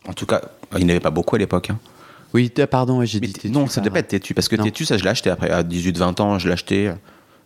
[0.08, 0.40] En tout cas,
[0.72, 1.70] il n'y en avait pas beaucoup à l'époque.
[1.70, 1.78] hein.
[2.34, 3.50] Oui, pardon, j'ai dit t- Tétu.
[3.52, 3.94] non, ça devait pardon.
[3.94, 4.64] pas être têtu parce que Non.
[4.64, 6.92] têtu, ça je l'ai acheté après à 18-20 ans, je l'achetais,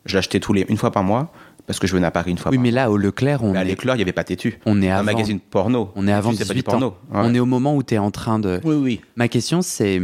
[0.05, 1.33] je l'achetais tous les une fois par mois
[1.66, 3.55] parce que je venais à Paris une fois Oui, par mais là, au Leclerc, on
[3.57, 4.59] à l'éclore, il n'y avait pas têtu.
[4.64, 5.05] on est un avant.
[5.05, 5.90] magazine porno.
[5.96, 6.87] On est avant Têtu, c'est pas du 18 porno.
[6.88, 6.96] ans.
[7.11, 7.20] Ouais.
[7.25, 8.61] On est au moment où tu es en train de.
[8.64, 9.01] Oui, oui.
[9.16, 10.01] Ma question, c'est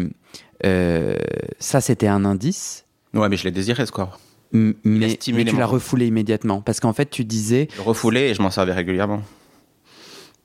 [0.64, 1.16] euh,
[1.58, 4.18] ça, c'était un indice, Ouais, mais je l'ai désiré ce corps.
[4.54, 8.42] m- mais, tu l'as refoulé immédiatement parce qu'en fait, tu disais, Je refoulais et je
[8.42, 9.22] m'en servais régulièrement.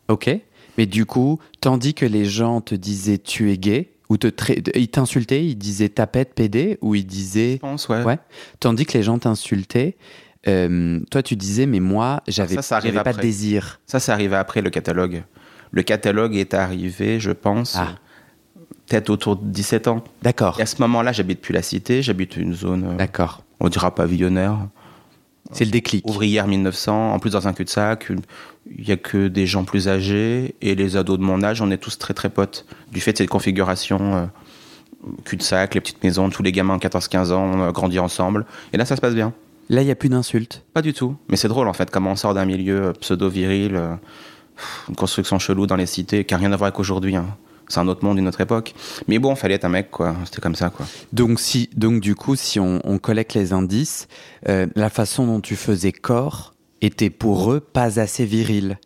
[0.09, 0.29] ok,
[0.77, 4.27] mais du coup, tandis que les gens te disaient tu es gay ou te
[4.75, 8.03] ils t'insultaient, ils disaient tapette, pédé ou ils disaient Je pense, ouais.
[8.03, 8.19] Ouais.
[8.59, 9.97] Tandis que les gens t'insultaient,
[10.47, 13.79] euh, toi tu disais, mais moi j'avais Ça, ça j'avais pas de désir.
[13.85, 15.23] Ça, c'est arrivé après le catalogue.
[15.71, 17.95] Le catalogue est arrivé, je pense, Ah.
[18.87, 20.03] Peut-être autour de 17 ans.
[20.21, 23.43] D'accord, Et à ce moment-là, j'habite plus la cité, j'habite une zone, euh, d'accord.
[23.59, 24.57] on dira pavillonnaire,
[25.51, 26.07] C'est le déclic.
[26.07, 28.11] ouvrière 1900, en plus dans un cul-de-sac.
[28.77, 31.71] Il y a que des gens plus âgés et les ados de mon âge, on
[31.71, 32.65] est tous très très potes.
[32.91, 34.25] Du fait de cette configuration euh,
[35.25, 38.45] cul-de-sac, les petites maisons, tous les gamins 14-15 ans, on a grandi ensemble.
[38.73, 39.33] Et là, ça se passe bien.
[39.69, 40.63] Là, il n'y a plus d'insultes.
[40.73, 41.15] Pas du tout.
[41.29, 43.95] Mais c'est drôle en fait, comment on sort d'un milieu euh, pseudo-viril, euh,
[44.89, 47.15] une construction chelou dans les cités, qui n'a rien à voir avec aujourd'hui.
[47.15, 47.25] hein.
[47.69, 48.73] C'est un autre monde, une autre époque.
[49.07, 50.15] Mais bon, fallait être un mec, quoi.
[50.25, 50.85] C'était comme ça, quoi.
[51.13, 54.07] Donc, si, donc du coup, si on, on collecte les indices,
[54.47, 58.77] euh, la façon dont tu faisais corps était pour eux pas assez viril.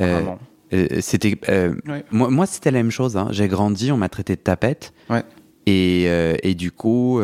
[0.00, 0.38] Euh, Apparemment.
[0.72, 2.04] euh, c'était, euh, Ouais.
[2.10, 3.16] moi, moi, c'était la même chose.
[3.16, 3.28] hein.
[3.30, 4.92] J'ai grandi, on m'a traité de tapette.
[5.08, 5.22] Ouais.
[5.66, 7.20] Et, euh, et du coup,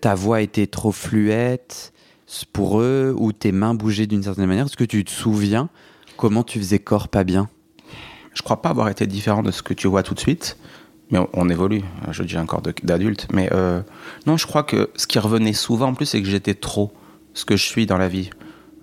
[0.00, 1.92] ta voix était trop fluette
[2.52, 4.66] pour eux, ou tes mains bougeaient d'une certaine manière?
[4.66, 5.68] Est-ce que tu te souviens
[6.16, 7.48] comment tu faisais corps pas bien?
[8.40, 10.56] Je crois pas avoir été différent de ce que tu vois tout de suite,
[11.10, 11.82] mais on, on évolue.
[12.10, 13.82] Je dis encore d'adulte, mais euh,
[14.26, 16.90] non, je crois que ce qui revenait souvent en plus, c'est que j'étais trop
[17.34, 18.30] ce que je suis dans la vie.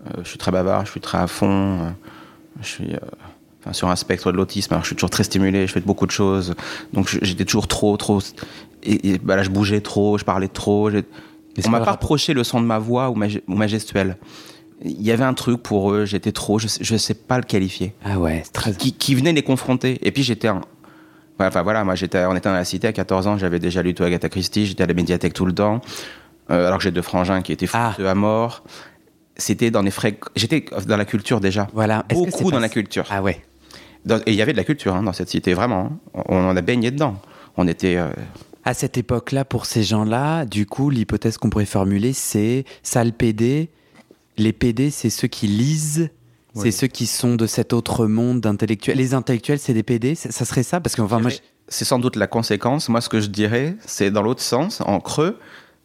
[0.06, 1.89] Euh, je suis très bavard, je suis très à fond, euh,
[2.62, 3.00] je suis euh,
[3.62, 6.06] enfin, sur un spectre de l'autisme, alors je suis toujours très stimulé, je fais beaucoup
[6.06, 6.54] de choses,
[6.93, 8.20] donc j'étais toujours trop, trop.
[8.84, 10.91] Et, et, bah là, je bougeais trop, je parlais trop.
[10.91, 14.17] On m'a pas reproché le son de ma voix ou ma, ou ma gestuelle.
[14.84, 17.94] Il y avait un truc pour eux, j'étais trop, je je sais pas le qualifier
[18.06, 18.74] Ah ouais, très.
[18.74, 19.98] qui, qui venaient les confronter.
[20.06, 20.62] Et puis j'étais un.
[21.40, 23.94] Enfin voilà, moi j'étais, on était dans la cité à 14 ans, j'avais déjà lu
[23.94, 25.82] tout Agatha Christie, j'étais à la médiathèque tout le temps.
[26.50, 27.94] Euh, alors que j'ai deux frangins qui étaient fous Ah.
[28.06, 28.63] à mort.
[29.36, 30.18] C'était dans les frais.
[30.36, 31.68] J'étais dans la culture déjà.
[31.74, 32.06] Voilà.
[32.10, 33.06] Beaucoup pas- dans la culture.
[33.12, 33.42] Ah ouais.
[34.06, 35.92] Dans- et il y avait de la culture hein, dans cette cité, vraiment.
[36.13, 37.20] On, on a baigné dedans.
[37.58, 37.98] On était.
[37.98, 38.10] euh,
[38.63, 43.12] À cette époque-là, pour ces gens-là, du coup, l'hypothèse qu'on pourrait formuler, c'est ça le
[43.12, 43.70] PD.
[44.38, 46.10] Les PD, c'est ceux qui lisent,
[46.54, 46.71] c'est Oui.
[46.71, 48.97] ceux qui sont de cet autre monde d'intellectuels.
[48.97, 50.80] Les intellectuels, c'est des PD, ça ça serait ça?
[50.80, 51.38] Parce que enfin, moi, je-
[51.69, 52.88] C'est sans doute la conséquence.
[52.88, 55.38] Moi, ce que je dirais, c'est dans l'autre sens, en creux,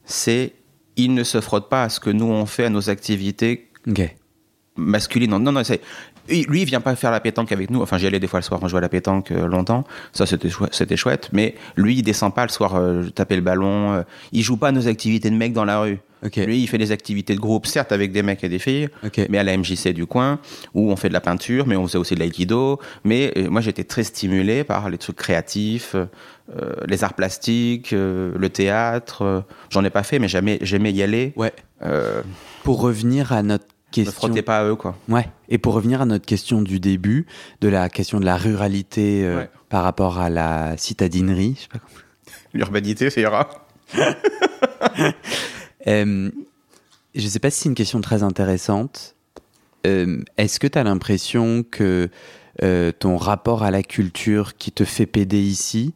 [0.05, 0.53] c'est
[0.97, 4.15] ils ne se frottent pas à ce que nous on fait à nos activités Ok.
[4.77, 5.31] masculine.
[5.37, 5.81] Non, non, c'est-
[6.29, 7.81] lui, il vient pas faire la pétanque avec nous.
[7.83, 9.85] Enfin, j'y allais des fois le soir, on jouait à la pétanque euh, longtemps.
[10.13, 11.31] Ça, c'était chouette, c'était chouette.
[11.33, 13.93] Mais lui, il descend pas le soir euh, taper le ballon.
[13.95, 15.99] euh, il joue pas à nos activités de mecs dans la rue.
[16.37, 18.89] Lui, il fait des activités de groupe, certes avec des mecs et des filles,
[19.29, 20.39] mais à la MJC du coin,
[20.75, 22.79] où on fait de la peinture, mais on faisait aussi de l'aïkido.
[23.05, 26.07] Mais euh, moi, j'étais très stimulé par les trucs créatifs, euh,
[26.87, 29.45] les arts plastiques, euh, le théâtre.
[29.71, 31.33] J'en ai pas fait, mais j'aimais y aller.
[31.37, 31.53] Ouais.
[31.85, 32.23] Euh,
[32.63, 34.13] Pour revenir à notre ne question.
[34.13, 34.97] frottez pas à eux, quoi.
[35.09, 35.29] Ouais.
[35.49, 37.27] Et pour revenir à notre question du début,
[37.61, 39.51] de la question de la ruralité Ouais.
[39.69, 42.01] par rapport à la citadinerie, je sais pas comment.
[42.55, 43.49] L'urbanité, ça ira.
[45.87, 46.31] Euh,
[47.15, 49.15] je sais pas si c'est une question très intéressante.
[49.87, 52.09] Euh, Est-ce que tu as l'impression que
[52.63, 55.95] euh, ton rapport à la culture qui te fait péder ici,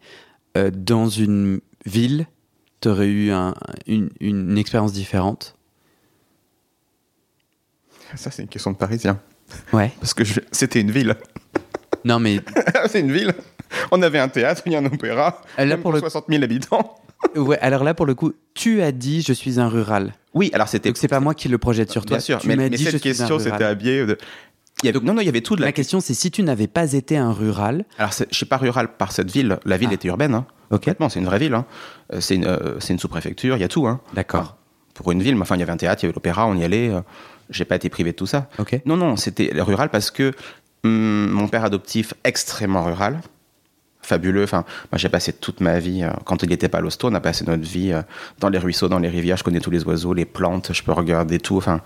[0.56, 2.26] euh, dans une ville,
[2.80, 3.54] tu aurais eu un-
[3.86, 5.54] une, une expérience différente?
[8.14, 9.20] Ça, c'est une question de Parisien.
[9.72, 9.92] Ouais.
[10.00, 11.14] Parce que je- c'était une ville.
[12.04, 12.40] Non, mais
[12.88, 13.34] c'est une ville.
[13.90, 15.42] On avait un théâtre, il y a un opéra.
[15.58, 16.98] Là, même pour le- 60 000 habitants.
[17.36, 20.12] Ouais, alors là, pour le coup, tu as dit je suis un rural.
[20.34, 20.88] Oui, alors c'était.
[20.90, 22.16] Donc c'est pas moi qui le projette sur toi.
[22.18, 24.18] Bien sûr, tu mais, mais dit cette question, c'était habillé de.
[24.82, 25.68] Il y avait- non, non, il y avait tout de la.
[25.68, 27.86] La question, c'est si tu n'avais pas été un rural.
[27.98, 29.58] Alors, je suis pas rural par cette ville.
[29.64, 29.94] La ville Ah.
[29.94, 30.34] était urbaine.
[30.34, 30.44] Hein.
[30.70, 30.80] Ok.
[30.80, 31.54] Complètement, c'est une vraie ville.
[31.54, 31.64] hein.
[32.12, 33.86] Euh, C'est une, euh, une sous-préfecture, il y a tout.
[33.86, 34.00] Hein.
[34.12, 34.56] D'accord.
[34.92, 36.54] Pour une ville, mais enfin, il y avait un théâtre, il y avait l'opéra, on
[36.56, 36.90] y allait.
[36.90, 37.00] euh,
[37.48, 38.48] J'ai pas été privé de tout ça.
[38.58, 38.80] Ok.
[38.84, 40.32] Non, non, c'était rural parce que
[40.84, 43.20] hum, mon père adoptif, extrêmement rural,
[44.06, 44.44] fabuleux.
[44.44, 47.14] Enfin, moi, j'ai passé toute ma vie, euh, quand il n'était pas à l'hosto, on
[47.14, 48.02] a passé notre vie euh,
[48.40, 49.36] dans les ruisseaux, dans les rivières.
[49.36, 51.56] Je connais tous les oiseaux, les plantes, je peux regarder tout.
[51.56, 51.80] Enfin,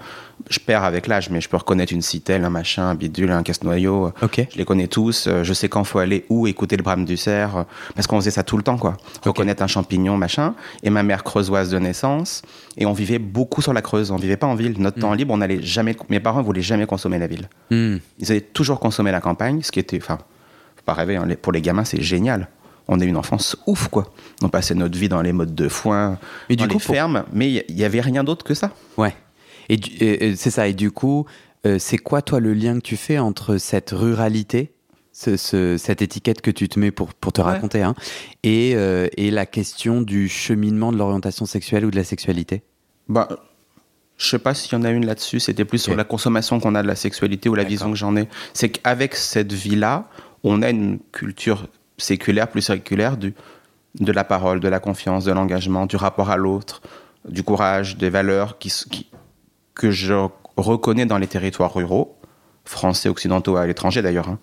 [0.49, 3.43] je perds avec l'âge, mais je peux reconnaître une citelle, un machin, un bidule, un
[3.43, 4.07] casse-noyau.
[4.07, 4.47] euh, Ok.
[4.53, 5.27] Je les connais tous.
[5.27, 8.31] euh, Je sais quand faut aller, où écouter le brame du cerf, parce qu'on faisait
[8.31, 8.97] ça tout le temps, quoi.
[9.25, 10.55] Reconnaître un champignon, machin.
[10.83, 12.43] Et ma mère creusoise de naissance,
[12.77, 14.11] et on vivait beaucoup sur la Creuse.
[14.11, 14.75] On vivait pas en ville.
[14.79, 15.97] Notre temps libre, on n'allait jamais.
[16.09, 17.49] Mes parents voulaient jamais consommer la ville.
[17.71, 17.97] Hmm.
[18.19, 20.19] Ils avaient toujours consommé la campagne, ce qui était, enfin,
[20.91, 21.17] pas rêver.
[21.17, 22.49] hein, pour les gamins, c'est génial.
[22.89, 24.13] On a eu une enfance ouf, quoi.
[24.43, 26.95] On passait notre vie dans les modes de foin, Et dans du les coup, pour-
[26.95, 28.73] fermes, mais il y avait rien d'autre que ça.
[28.97, 29.15] Ouais.
[29.69, 30.67] Et, c'est ça.
[30.67, 31.27] Et du coup,
[31.67, 34.73] euh, c'est quoi, toi, le lien que tu fais entre cette ruralité,
[35.13, 37.47] ce- ce- cette étiquette que tu te mets pour, pour te Ouais.
[37.53, 37.95] raconter, hein,
[38.43, 42.63] et, euh, et la question du cheminement de l'orientation sexuelle ou de la sexualité?
[43.09, 43.29] Bah,
[44.17, 45.39] je sais pas s'il y en a une là-dessus.
[45.39, 48.17] C'était plus sur la consommation qu'on a de la sexualité ou la vision que j'en
[48.17, 48.29] ai.
[48.53, 50.09] C'est qu'avec cette vie-là,
[50.45, 53.35] on a une culture séculaire, plus séculaire du,
[53.99, 56.81] de la parole, de la confiance, de l'engagement, du rapport à l'autre,
[57.29, 58.73] du courage, des valeurs qui,
[59.75, 60.15] que je
[60.57, 62.17] reconnais dans les territoires ruraux,
[62.65, 64.29] français, occidentaux, à l'étranger d'ailleurs.
[64.29, 64.39] hein.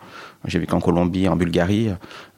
[0.45, 1.95] J'ai vécu en Colombie, en Bulgarie, euh,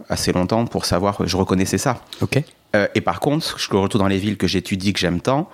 [0.08, 2.02] assez longtemps pour savoir, je reconnaissais ça.
[2.22, 2.42] Ok.
[2.76, 5.50] Euh, et par contre, je le retrouve dans les villes que j'étudie, que j'aime tant,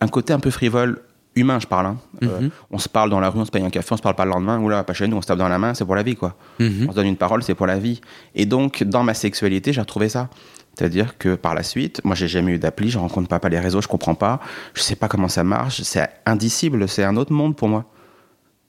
[0.00, 1.02] un côté un peu frivole,
[1.36, 1.86] humain, je parle.
[1.86, 1.96] hein.
[2.22, 2.50] Euh, Mhm.
[2.70, 4.24] on se parle dans la rue, on se paye un café, on se parle pas
[4.24, 5.94] le lendemain, ou là, pas chez nous, on se tape dans la main, c'est pour
[5.94, 6.34] la vie, quoi.
[6.58, 6.86] Mhm.
[6.88, 8.00] On se donne une parole, c'est pour la vie.
[8.34, 10.28] Et donc, dans ma sexualité, j'ai retrouvé ça.
[10.74, 13.60] C'est-à-dire que par la suite, moi, j'ai jamais eu d'appli, je rencontre pas, pas les
[13.60, 14.40] réseaux, je comprends pas,
[14.74, 17.84] je sais pas comment ça marche, c'est indicible, c'est un autre monde pour moi.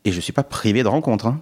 [0.06, 1.42] Et je suis pas privé de rencontres, hein.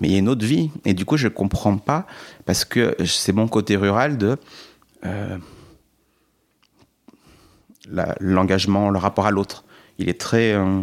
[0.00, 0.70] mais il y a une autre vie.
[0.84, 2.06] Et du coup, je comprends pas,
[2.46, 4.36] parce que c'est mon côté rural de
[5.04, 5.36] euh,
[8.20, 9.64] l'engagement, le rapport à l'autre.
[10.02, 10.80] Il est très euh,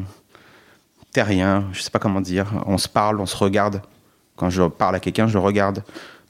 [1.11, 2.47] terrien, je sais pas comment dire.
[2.65, 3.81] On se parle, on se regarde.
[4.37, 5.83] Quand je parle à quelqu'un, je le regarde.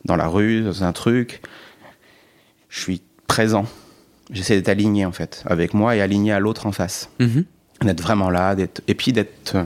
[0.05, 1.41] Dans la rue, dans un truc.
[2.69, 3.65] Je suis présent.
[4.31, 7.09] J'essaie d'être aligné, en fait, avec moi et aligné à l'autre en face.
[7.19, 7.45] Mhm.
[7.81, 8.81] D'être vraiment là, d'être...
[8.87, 9.53] et puis d'être.
[9.55, 9.63] euh,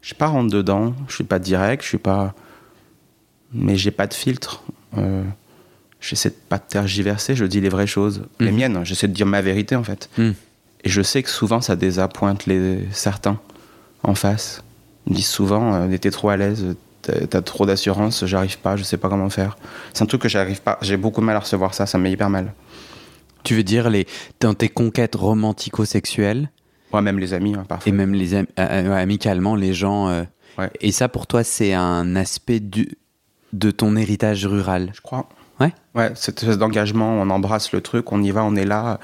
[0.00, 2.34] Je suis pas rentre dedans, je suis pas direct, je suis pas.
[3.52, 4.64] Mais j'ai pas de filtre.
[4.98, 5.22] Euh,
[6.02, 8.24] J'essaie de pas tergiverser, je dis les vraies choses.
[8.40, 8.56] Les Mhm.
[8.56, 10.10] miennes, j'essaie de dire ma vérité, en fait.
[10.18, 10.34] Mhm.
[10.84, 13.38] Et je sais que souvent, ça désappointe les certains
[14.02, 14.62] en face.
[15.06, 18.82] Ils me disent souvent, euh, t'es trop à l'aise, t'as trop d'assurance, j'arrive pas, je
[18.82, 19.56] sais pas comment faire.
[19.94, 22.02] C'est un truc que j'arrive pas, j'ai beaucoup de mal à recevoir ça, ça me
[22.04, 22.52] met hyper mal.
[23.44, 24.06] Tu veux dire, les,
[24.40, 26.50] dans tes conquêtes romantico-sexuelles,
[26.92, 27.88] Moi, même les amis, hein, parfois.
[27.88, 30.08] et même les am- euh, euh, amicalement, les gens.
[30.08, 30.24] euh,
[30.58, 30.70] Ouais.
[30.82, 32.90] Et ça, pour toi, c'est un aspect du,
[33.54, 34.90] de ton héritage rural?
[34.94, 35.26] Je crois.
[35.60, 35.72] Ouais.
[35.94, 38.98] Ouais, cette espèce d'engagement, on embrasse le truc, on y va, on est là,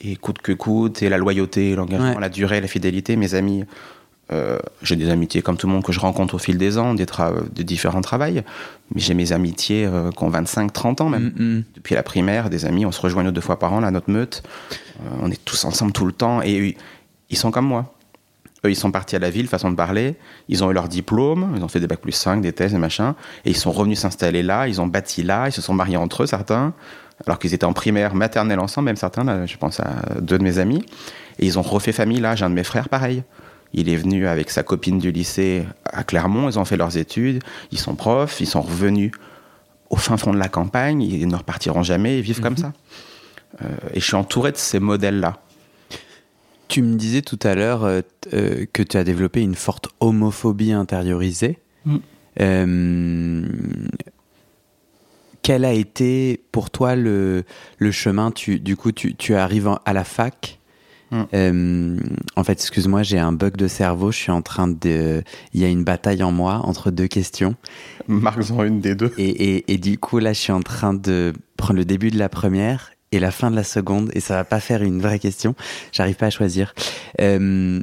[0.00, 2.20] et coûte que coûte, et la loyauté, l'engagement, Ouais.
[2.20, 3.16] la durée, la fidélité.
[3.16, 3.64] Mes amis,
[4.32, 6.94] euh, j'ai des amitiés comme tout le monde que je rencontre au fil des ans,
[6.94, 7.06] des,
[7.52, 8.42] des différents travails,
[8.94, 11.32] mais j'ai mes amitiés euh, qui ont 25, 30 ans même.
[11.36, 11.64] Mm, mm.
[11.76, 13.90] Depuis la primaire, des amis, on se rejoint une ou deux fois par an, là,
[13.90, 14.42] notre meute.
[15.00, 16.76] Euh, on est tous ensemble tout le temps, et
[17.30, 17.94] ils sont comme moi.
[18.64, 20.14] Eux, ils sont partis à la ville, façon de parler.
[20.48, 22.78] Ils ont eu leur diplôme, ils ont fait des bacs plus 5, des thèses, des
[22.78, 23.14] machins.
[23.44, 26.22] Et ils sont revenus s'installer là, ils ont bâti là, ils se sont mariés entre
[26.22, 26.72] eux, certains.
[27.26, 30.44] Alors qu'ils étaient en primaire, maternelle ensemble, même certains, là, je pense à deux de
[30.44, 30.84] mes amis.
[31.38, 32.36] Et ils ont refait famille là.
[32.36, 33.24] J'ai un de mes frères, pareil.
[33.72, 37.42] Il est venu avec sa copine du lycée à Clermont, ils ont fait leurs études,
[37.70, 39.12] ils sont profs, ils sont revenus
[39.88, 42.72] au fin fond de la campagne, ils ne repartiront jamais, ils vivent comme ça.
[43.62, 45.38] Euh, et je suis entouré de ces modèles-là.
[46.72, 48.00] Tu me disais tout à l'heure euh,
[48.32, 51.58] euh, que tu as développé une forte homophobie intériorisée.
[51.84, 51.96] Mm.
[52.40, 53.46] Euh,
[55.42, 57.44] quel a été pour toi le,
[57.78, 58.30] le chemin?
[58.30, 60.60] Tu, Du coup, tu, tu arrives en- à la fac.
[61.10, 61.22] Mm.
[61.34, 61.96] Euh,
[62.36, 64.10] en fait, excuse-moi, j'ai un bug de cerveau.
[64.10, 65.22] Je suis en train de.
[65.52, 67.54] Il y a une bataille en moi entre deux questions.
[68.08, 69.12] Marque-en une des deux.
[69.18, 72.18] Et, et, et du coup, là, je suis en train de prendre le début de
[72.18, 75.18] la première et la fin de la seconde, et ça va pas faire une vraie
[75.18, 75.54] question.
[75.92, 76.74] J'arrive pas à choisir.
[77.20, 77.80] Euh,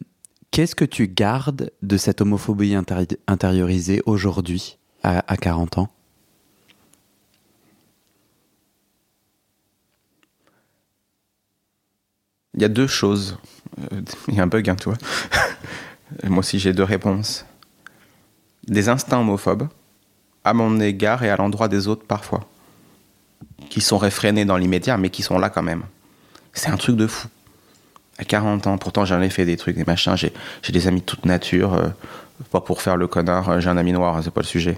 [0.51, 5.89] Qu'est-ce que tu gardes de cette homophobie intéri- intériorisée aujourd'hui, à, à 40 ans?
[12.55, 13.37] Il y a deux choses.
[13.93, 14.89] Euh, Il y a un bug, hein, tu.
[16.27, 17.45] Moi aussi, j'ai deux réponses.
[18.67, 19.67] Des instincts homophobes,
[20.43, 22.47] à mon égard et à l'endroit des autres parfois,
[23.69, 25.83] qui sont réfrénés dans l'immédiat, mais qui sont là quand même.
[26.53, 27.27] C'est un truc de fou.
[28.17, 30.33] À 40 ans, pourtant j'en ai fait des trucs, des machins, j'ai
[30.73, 31.87] des amis de toute nature, euh,
[32.51, 34.77] pas pour faire le connard, euh, j'ai un ami noir, c'est pas le sujet.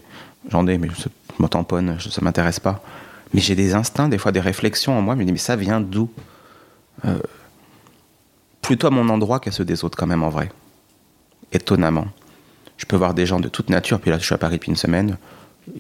[0.50, 2.84] J'en ai, mais je, je me tamponne, je- ça m'intéresse pas.
[3.34, 5.56] Mais j'ai des instincts, des fois des réflexions en moi, je me dis, mais ça
[5.56, 6.10] vient d'où?
[8.62, 10.52] Plutôt à mon endroit qu'à ceux des autres quand même en vrai.
[11.52, 12.06] Étonnamment.
[12.78, 14.70] Je peux voir des gens de toute nature, puis là je suis à Paris depuis
[14.70, 15.18] une semaine,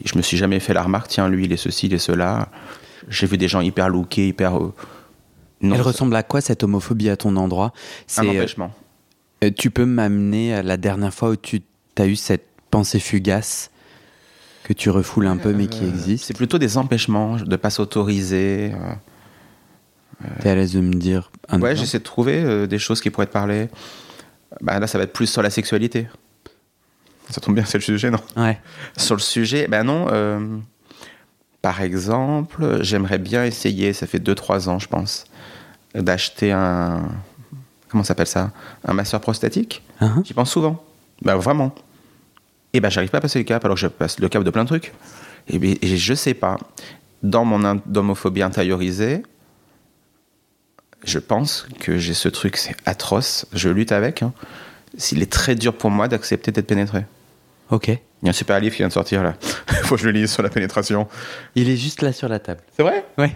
[0.06, 2.50] je me suis jamais fait la remarque, tiens lui il est ceci, il est cela.
[3.10, 4.58] J'ai vu des gens hyper lookés, hyper...
[4.58, 4.74] euh,
[5.62, 7.68] non, Elle ressemble à quoi cette homophobie à ton endroit?
[7.68, 7.72] Un
[8.08, 8.72] C'est, euh, empêchement.
[9.44, 11.62] euh, Tu peux m'amener à la dernière fois où tu
[11.98, 13.70] as eu cette pensée fugace
[14.64, 16.26] que tu refoules un peu mais qui existe?
[16.26, 18.72] C'est plutôt des empêchements de pas s'autoriser.
[20.42, 23.10] T'es à l'aise de me dire un Ouais, j'essaie de trouver euh, des choses qui
[23.10, 23.70] pourraient te parler.
[24.62, 26.08] Bah, là, ça va être plus sur la sexualité.
[27.32, 28.60] Ça tombe bien, c'est le sujet, non Ouais.
[28.98, 30.08] Sur le sujet, ben non.
[30.12, 30.58] euh,
[31.62, 35.26] par exemple, j'aimerais bien essayer, ça fait 2-3 ans, je pense,
[35.96, 37.08] d'acheter un.
[37.90, 38.52] Comment s'appelle ça?
[38.86, 40.84] Un masseur prostatique Hein J'y pense souvent.
[41.22, 41.74] Ben vraiment.
[42.74, 44.50] Et ben j'arrive pas à passer le cap alors que je passe le cap de
[44.50, 44.94] plein de trucs.
[45.50, 46.58] Et, ben, et je sais pas.
[47.22, 49.22] Dans mon in- homophobie intériorisée,
[51.04, 53.46] je pense que j'ai ce truc, c'est atroce.
[53.54, 54.24] Je lutte avec.
[54.24, 54.34] hein.
[55.12, 57.06] Il est très dur pour moi d'accepter d'être pénétré.
[57.72, 57.88] Ok.
[57.88, 59.34] Il y a un super livre qui vient de sortir là.
[59.84, 61.08] Faut que je le lise sur la pénétration.
[61.56, 62.62] Il est juste là sur la table.
[62.78, 63.04] C'est vrai?
[63.18, 63.36] Ouais.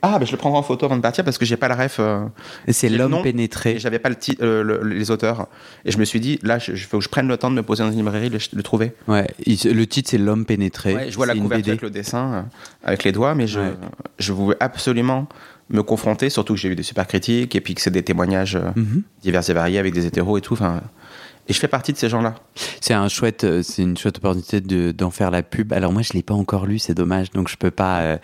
[0.00, 1.74] Ah, ben je le prendrai en photo avant de partir parce que j'ai pas la
[1.74, 1.96] ref.
[1.98, 2.20] euh,
[2.68, 3.72] c'est l'homme pénétré.
[3.72, 5.48] et j'avais pas le euh, le- les auteurs.
[5.84, 7.64] Et je me suis dit, là, il faut que je prenne le temps de me
[7.64, 8.92] poser dans une librairie, le, le trouver.
[9.08, 10.94] Ouais, il- le titre c'est L'homme pénétré.
[10.94, 12.42] Ouais, je vois la C'est couverture avec le dessin, euh,
[12.84, 13.72] avec les doigts, mais je, Ouais.
[14.20, 15.26] je voulais absolument
[15.68, 18.54] me confronter, surtout que j'ai eu des super critiques et puis que c'est des témoignages
[18.54, 19.02] euh, Mhm.
[19.22, 20.52] divers et variés avec des hétéros et tout.
[20.54, 20.80] enfin,
[21.48, 22.34] Et je fais partie de ces gens-là.
[22.80, 25.72] C'est un chouette, euh, c'est une chouette opportunité de- d'en faire la pub.
[25.72, 28.18] Alors moi je l'ai pas encore lu, c'est dommage, donc je peux pas euh,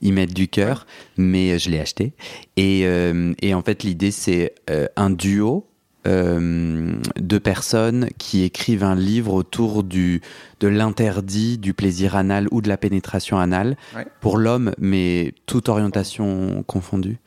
[0.00, 0.86] y mettre du cœur,
[1.18, 2.14] mais euh, je l'ai acheté.
[2.56, 5.66] Et, euh, et en fait l'idée c'est euh, un duo
[6.06, 10.22] de personnes qui écrivent un livre autour du
[10.60, 14.06] de l'interdit du plaisir anal ou de la pénétration anale Ouais.
[14.22, 17.18] pour l'homme, mais toute orientation confondue.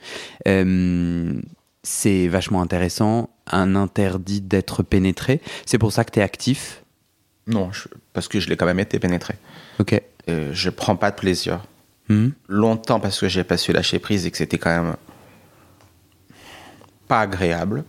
[1.85, 5.41] C'est vachement intéressant, un interdit d'être pénétré.
[5.65, 6.83] C'est pour ça que tu es actif?
[7.47, 9.35] Non, je- parce que je l'ai quand même été pénétré.
[9.79, 10.01] Ok.
[10.29, 11.61] Euh, je prends pas de plaisir.
[12.09, 12.33] Mhm.
[12.47, 14.95] Longtemps parce que j'ai pas su lâcher prise et que c'était quand même
[17.07, 17.83] pas agréable.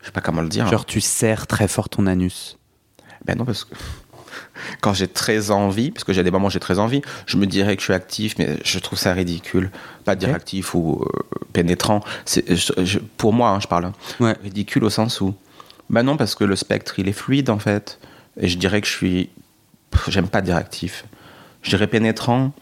[0.00, 0.66] Je sais pas comment le dire.
[0.66, 0.70] hein.
[0.70, 2.58] Genre tu serres très fort ton anus.
[3.24, 3.74] Ben non, parce que
[4.80, 7.46] quand j'ai très envie, parce que j'ai des moments où j'ai très envie, je me
[7.46, 9.70] dirais que je suis actif, mais je trouve ça ridicule.
[10.04, 11.08] Pas dire actif ou euh,
[11.52, 12.00] pénétrant.
[12.24, 13.86] C'est, je- je- pour moi, hein, je parle.
[13.86, 13.92] hein.
[14.20, 14.36] Ouais.
[14.42, 15.34] Ridicule au sens où.
[15.90, 17.98] Ben non, parce que le spectre, il est fluide en fait.
[18.40, 19.30] Et je dirais que je suis.
[19.90, 21.04] pff, J'aime pas dire actif.
[21.62, 22.52] Je dirais pénétrant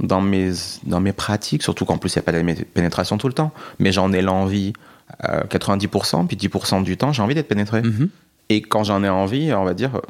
[0.00, 0.50] dans mes,
[0.84, 3.52] dans mes pratiques, surtout qu'en plus, il n'y a pas de pénétration tout le temps.
[3.78, 4.72] Mais j'en ai l'envie
[5.20, 7.82] à 90%, puis 10% du temps, j'ai envie d'être pénétré.
[7.82, 8.08] Mhm.
[8.48, 10.00] Et quand j'en ai envie, on va dire, euh,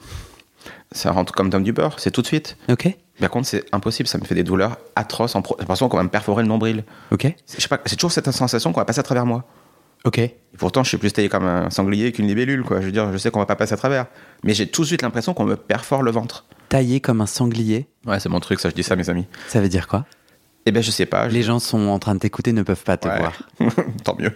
[0.93, 2.57] ça rentre comme dans du beurre, c'est tout de suite.
[2.71, 2.89] Ok.
[3.21, 5.33] Par contre, c'est impossible, ça me fait des douleurs atroces.
[5.45, 6.85] Pro- J'ai l'impression qu'on va me perforer le nombril.
[7.11, 7.23] Ok.
[7.47, 9.45] C'est- Je sais pas, c'est toujours cette sensation qu'on va passer à travers moi.
[10.05, 10.19] Ok.
[10.19, 12.81] Et pourtant, je suis plus taillé comme un sanglier qu'une libellule, quoi.
[12.81, 14.07] Je veux dire, je sais qu'on va pas passer à travers.
[14.43, 16.45] Mais j'ai tout de suite l'impression qu'on me perfore le ventre.
[16.69, 19.27] Taillé comme un sanglier, Ouais, c'est mon truc, ça, je dis ça mes amis.
[19.49, 20.05] ça veut dire quoi?
[20.67, 21.29] Eh ben, je sais pas.
[21.29, 23.19] je- Les gens sont en train de t'écouter, ne peuvent pas te Ouais.
[23.19, 23.33] voir.
[24.05, 24.33] tant mieux.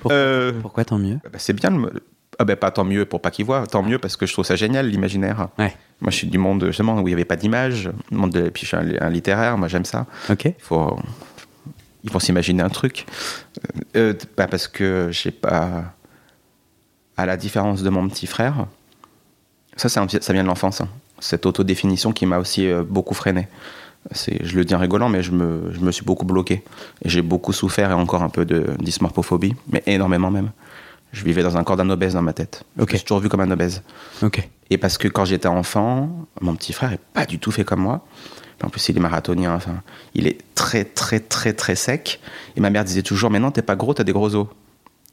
[0.00, 1.18] Pourquoi, Euh, pourquoi tant mieux?
[1.24, 1.70] bah, c'est bien.
[1.70, 2.02] le-
[2.40, 4.46] Ah ben, pas tant mieux pour pas qu'ils voient, tant mieux parce que je trouve
[4.46, 5.48] ça génial, l'imaginaire.
[5.58, 5.76] Ouais.
[6.00, 7.90] Moi, je suis du monde, justement, où il n'y avait pas d'image.
[8.10, 8.48] Monde de...
[8.48, 10.06] Puis je suis un, un littéraire, moi, j'aime ça.
[10.30, 10.46] Ok.
[10.46, 10.98] Il faut,
[12.02, 13.04] il faut s'imaginer un truc.
[13.94, 15.92] Euh, bah, parce que j'ai pas.
[17.18, 18.64] à la différence de mon petit frère,
[19.76, 20.80] ça, ça vient de l'enfance.
[20.80, 20.88] Hein.
[21.18, 23.48] Cette autodéfinition qui m'a aussi euh, beaucoup freiné.
[24.14, 26.64] Je le dis en rigolant, mais je me, je me suis beaucoup bloqué.
[27.04, 30.52] J'ai beaucoup souffert et encore un peu de dysmorphophobie, mais énormément même.
[31.12, 32.64] Je vivais dans un corps d'un obèse dans ma tête.
[32.76, 33.82] Je me suis toujours vu comme un obèse.
[34.70, 37.80] Et parce que quand j'étais enfant, mon petit frère est pas du tout fait comme
[37.80, 38.04] moi.
[38.62, 39.54] En plus, il est marathonien.
[39.54, 39.82] Enfin,
[40.14, 42.20] il est très, très, très, très sec.
[42.56, 44.46] Et ma mère disait toujours Mais non, t'es pas gros, t'as des gros os.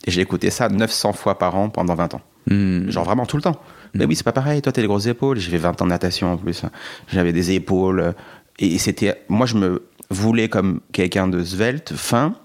[0.05, 2.21] Et j'ai écouté ça 900 fois par an pendant 20 ans.
[2.47, 2.89] Hmm.
[2.89, 3.59] Genre vraiment tout le temps.
[3.93, 4.61] Mais oui, c'est pas pareil.
[4.61, 5.39] Toi, t'as des grosses épaules.
[5.39, 6.63] J'ai fait 20 ans de natation en plus.
[7.07, 8.13] J'avais des épaules.
[8.59, 9.23] Et c'était.
[9.29, 12.35] Moi, je me voulais comme quelqu'un de svelte, fin.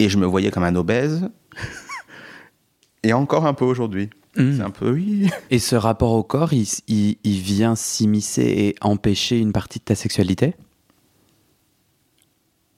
[0.00, 1.28] Et je me voyais comme un obèse.
[3.02, 4.10] Et encore un peu aujourd'hui.
[4.36, 4.56] Hmm.
[4.56, 5.30] C'est un peu oui.
[5.50, 9.84] Et ce rapport au corps, il, il, il vient s'immiscer et empêcher une partie de
[9.84, 10.54] ta sexualité?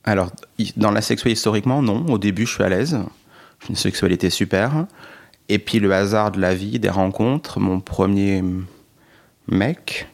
[0.04, 0.30] Alors,
[0.76, 2.06] dans la sexualité historiquement, non.
[2.06, 2.98] Au début, je suis à l'aise.
[3.60, 4.86] J'ai une sexualité super.
[5.48, 7.60] Et puis le hasard de la vie, des rencontres.
[7.60, 8.42] Mon premier
[9.48, 10.08] mec,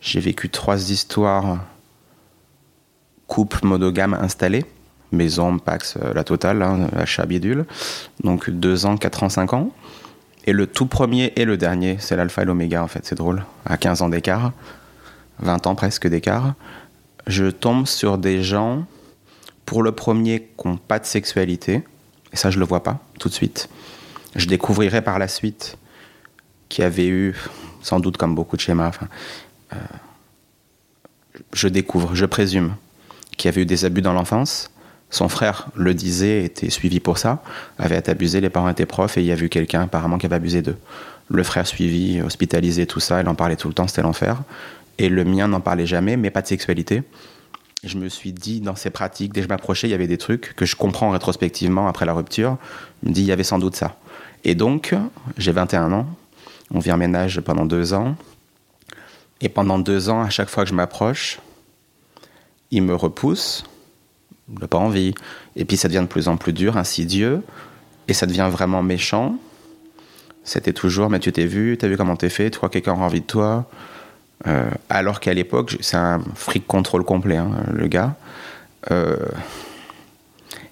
[0.00, 1.64] j'ai vécu trois histoires
[3.26, 4.64] couple monogame installé.
[5.12, 7.66] Maison, Pax, euh, la totale, hein, achat bidule.
[8.24, 9.70] Donc deux ans, quatre ans, cinq ans.
[10.44, 13.44] Et le tout premier et le dernier, c'est l'alpha et l'oméga en fait, c'est drôle.
[13.64, 14.52] À 15 ans d'écart,
[15.38, 16.54] 20 ans presque d'écart,
[17.26, 18.84] je tombe sur des gens,
[19.66, 21.84] pour le premier, qui n'ont pas de sexualité,
[22.32, 23.68] et ça, je le vois pas tout de suite.
[24.34, 25.76] Je découvrirai par la suite
[26.68, 27.36] qu'il y avait eu,
[27.82, 28.92] sans doute comme beaucoup de schémas,
[29.72, 29.76] euh,
[31.52, 32.74] je découvre, je présume
[33.36, 34.70] qu'il y avait eu des abus dans l'enfance.
[35.12, 37.44] Son frère le disait, était suivi pour ça,
[37.78, 40.34] avait abusé, les parents étaient profs et il y a vu quelqu'un apparemment qui avait
[40.34, 40.78] abusé d'eux.
[41.28, 44.42] Le frère suivi, hospitalisé, tout ça, il en parlait tout le temps, c'était l'enfer.
[44.98, 47.04] Et le mien n'en parlait jamais, mais pas de sexualité
[47.84, 50.18] je me suis dit, dans ces pratiques, dès que je m'approchais, il y avait des
[50.18, 52.56] trucs que je comprends rétrospectivement après la rupture.
[53.02, 53.96] Je me dis, il y avait sans doute ça.
[54.44, 54.94] Et donc,
[55.36, 56.06] j'ai 21 ans.
[56.72, 58.16] On vit en ménage pendant deux ans.
[59.40, 61.40] Et pendant deux ans, à chaque fois que je m'approche,
[62.70, 63.64] il me repousse.
[64.56, 65.14] Je n'ai pas envie.
[65.56, 67.42] Et puis ça devient de plus en plus dur, insidieux.
[68.08, 69.36] Et ça devient vraiment méchant.
[70.44, 72.74] C'était toujours, mais tu t'es vu, tu as vu comment t'es fait, tu crois que
[72.74, 73.68] quelqu'un a envie de toi.
[74.46, 78.16] Euh, alors qu'à l'époque, c'est un fric contrôle complet, hein, le gars.
[78.90, 79.16] Euh,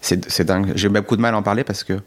[0.01, 0.73] c'est dingue.
[0.75, 2.01] J'ai beaucoup de mal à en parler parce que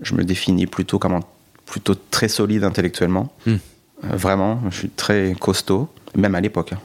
[0.00, 1.20] je me définis plutôt comme
[1.66, 3.32] plutôt très solide intellectuellement.
[3.46, 3.56] Hmm.
[4.04, 6.72] Euh, vraiment, je suis très costaud, même à l'époque.
[6.72, 6.80] Hein.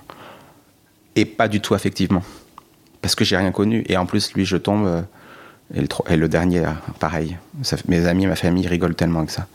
[1.15, 2.23] Et pas du tout affectivement.
[3.01, 3.83] Parce que j'ai rien connu.
[3.87, 5.05] Et en plus, lui, je tombe.
[5.73, 6.65] et, le, dernier,
[6.99, 7.37] pareil.
[7.87, 9.47] mes amis, ma famille rigolent tellement que ça.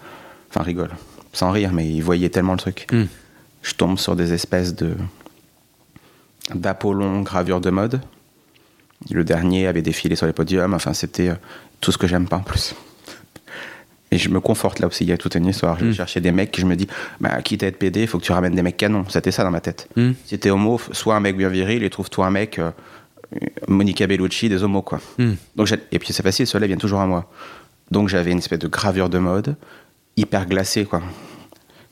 [0.50, 0.96] Enfin, rigolent.
[1.32, 2.86] Sans rire, mais ils voyaient tellement le truc.
[2.92, 3.04] Hmm
[3.64, 4.94] je tombe sur des espèces de
[6.54, 8.00] d'Apollon gravure de mode.
[9.10, 10.74] Le dernier avait défilé sur les podiums.
[10.74, 11.34] Enfin, c'était euh,
[11.80, 12.74] tout ce que j'aime pas en plus.
[14.10, 15.04] Et je me conforte là aussi.
[15.04, 15.78] Il y a toute une histoire.
[15.78, 15.94] Je hmm.
[15.94, 16.58] chercher des mecs.
[16.60, 16.86] Je me dis,
[17.18, 19.06] bah, quitte à être PD, il faut que tu ramènes des mecs canons.
[19.08, 19.88] C'était ça dans ma tête.
[19.96, 20.12] Mm.
[20.26, 22.58] Si t'es homo, soit un mec bien viril et trouve-toi un mec.
[22.58, 22.70] Euh,
[23.68, 25.00] Monica Bellucci, des homos, quoi.
[25.18, 25.34] Hmm.
[25.56, 27.30] Donc, et puis c'est facile, ceux-là viennent toujours à moi.
[27.90, 29.56] Donc j'avais une espèce de gravure de mode,
[30.16, 31.02] hyper glacée, quoi.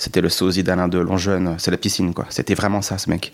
[0.02, 2.26] C'était le sosie d'Alain Delon jeune, c'est la piscine quoi.
[2.28, 3.32] C'était vraiment ça ce mec.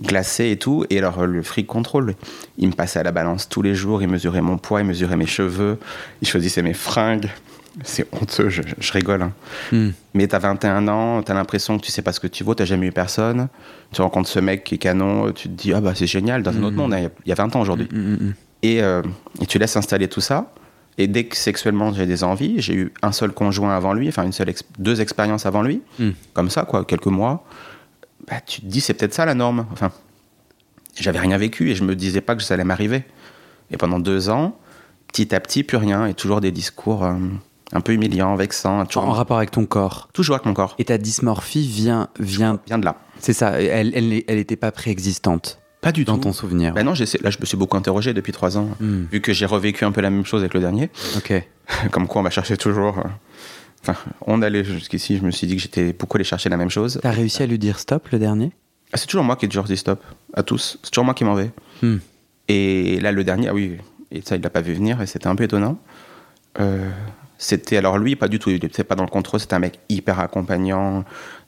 [0.00, 0.84] Glacé et tout.
[0.90, 2.16] Et alors le fric contrôle,
[2.56, 5.16] il me passait à la balance tous les jours, il mesurait mon poids, il mesurait
[5.16, 5.78] mes cheveux,
[6.20, 7.28] il choisissait mes fringues.
[7.84, 8.62] C'est honteux, je,
[8.92, 9.22] rigole.
[9.22, 9.32] Hein.
[9.70, 9.90] Hmm.
[10.14, 12.64] Mais t'as 21 ans, t'as l'impression que tu sais pas ce que tu vaux, t'as
[12.64, 13.48] jamais eu personne.
[13.92, 16.56] Tu rencontres ce mec qui est canon, tu te dis ah bah c'est génial, dans
[16.56, 16.76] un autre hmm.
[16.76, 17.88] monde, hein, il y a 20 ans aujourd'hui.
[17.92, 19.02] Hmm, et, euh,
[19.40, 20.52] et tu laisses installer tout ça.
[20.96, 24.24] Et dès que sexuellement j'ai des envies, j'ai eu un seul conjoint avant lui, enfin
[24.24, 26.10] une seule deux expériences avant lui, hmm.
[26.32, 27.44] comme ça, quoi, quelques mois.
[28.28, 29.66] Bah, tu te dis, c'est peut-être ça la norme.
[29.72, 29.90] Enfin,
[30.96, 33.04] j'avais rien vécu et je me disais pas que ça allait m'arriver.
[33.70, 34.58] Et pendant deux ans,
[35.08, 37.14] petit à petit, plus rien, et toujours des discours euh,
[37.72, 38.84] un peu humiliants, vexants.
[38.96, 40.74] En rapport avec ton corps Toujours avec mon corps.
[40.78, 42.58] Et ta dysmorphie vient, vient...
[42.66, 42.96] vient de là.
[43.20, 46.22] C'est ça, elle n'était elle, elle pas préexistante pas du dans tout.
[46.22, 46.74] ton souvenir.
[46.74, 49.04] Ben non, là je me suis beaucoup interrogé depuis trois ans, hmm.
[49.12, 50.90] vu que j'ai revécu un peu la même chose avec le dernier.
[51.16, 51.32] Ok.
[51.92, 52.98] Comme quoi on va chercher toujours.
[52.98, 53.02] Euh,
[53.82, 53.94] enfin,
[54.26, 56.98] on allait jusqu'ici, je me suis dit que j'étais beaucoup allé chercher la même chose.
[57.00, 58.50] T'as réussi à lui dire stop le dernier?
[58.92, 60.02] Ah, C'est toujours moi qui toujours dit stop
[60.34, 60.78] à tous.
[60.82, 61.52] C'est toujours moi qui m'en vais.
[61.82, 61.98] Hmm.
[62.48, 63.76] Et là le dernier, ah oui,
[64.10, 65.78] et ça il l'a pas vu venir et c'était un peu étonnant.
[66.58, 66.90] Euh,
[67.38, 69.78] c'était alors lui pas du tout, il était pas dans le contrôle, c'était un mec
[69.88, 71.04] hyper accompagnant,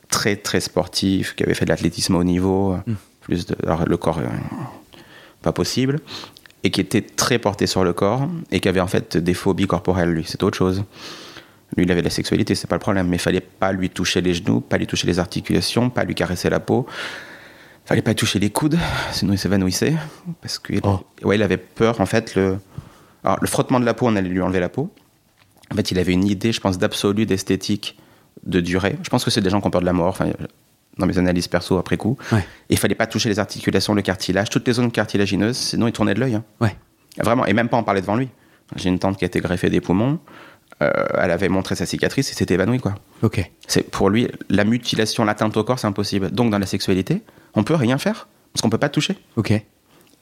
[0.09, 2.77] très très sportif, qui avait fait de l'athlétisme au niveau.
[2.87, 4.27] Hmm plus de, alors le corps, euh,
[5.43, 6.01] pas possible,
[6.65, 9.67] et qui était très porté sur le corps, et qui avait en fait des phobies
[9.67, 10.85] corporelles, lui, c'est autre chose.
[11.77, 14.21] Lui, il avait la sexualité, c'est pas le problème, mais il fallait pas lui toucher
[14.21, 16.87] les genoux, pas lui toucher les articulations, pas lui caresser la peau,
[17.85, 18.79] fallait pas toucher les coudes,
[19.13, 19.95] sinon il s'évanouissait,
[20.43, 21.01] parce que oh.
[21.23, 22.59] ouais, il avait peur, en fait, le,
[23.23, 24.91] alors, le frottement de la peau, on allait lui enlever la peau,
[25.73, 27.99] En fait, il avait une idée, je pense, d'absolu, d'esthétique,
[28.45, 28.97] de durée.
[29.03, 30.09] Je pense que c'est des gens qui ont peur de la mort.
[30.09, 30.31] Enfin,
[30.99, 32.19] dans mes analyses perso après coup.
[32.33, 32.45] Ouais.
[32.69, 36.15] Il fallait pas toucher les articulations, le cartilage, toutes les zones cartilagineuses, sinon il tournait
[36.15, 36.35] de l'œil.
[36.35, 36.45] hein.
[36.61, 36.77] Ouais.
[37.23, 38.29] Vraiment, et même pas en parler devant lui.
[38.77, 40.19] J'ai une tante qui a été greffée des poumons.
[40.83, 42.95] euh, elle avait montré sa cicatrice et s'était évanouie, quoi.
[43.23, 43.51] Ok.
[43.67, 46.31] C'est pour lui la mutilation, l'atteinte au corps, c'est impossible.
[46.31, 47.23] Donc dans la sexualité,
[47.55, 49.17] on peut rien faire parce qu'on peut pas toucher.
[49.37, 49.53] Ok.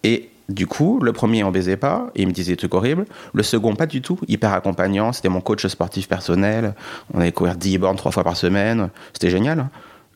[0.05, 3.05] Et du coup, le premier, on baisait pas, et il me disait des trucs horribles.
[3.34, 5.12] Le second, pas du tout, hyper accompagnant.
[5.12, 6.74] C'était mon coach sportif personnel.
[7.12, 8.88] On allait courir 10 bornes trois fois par semaine.
[9.12, 9.61] C'était génial.
[9.61, 9.70] hein.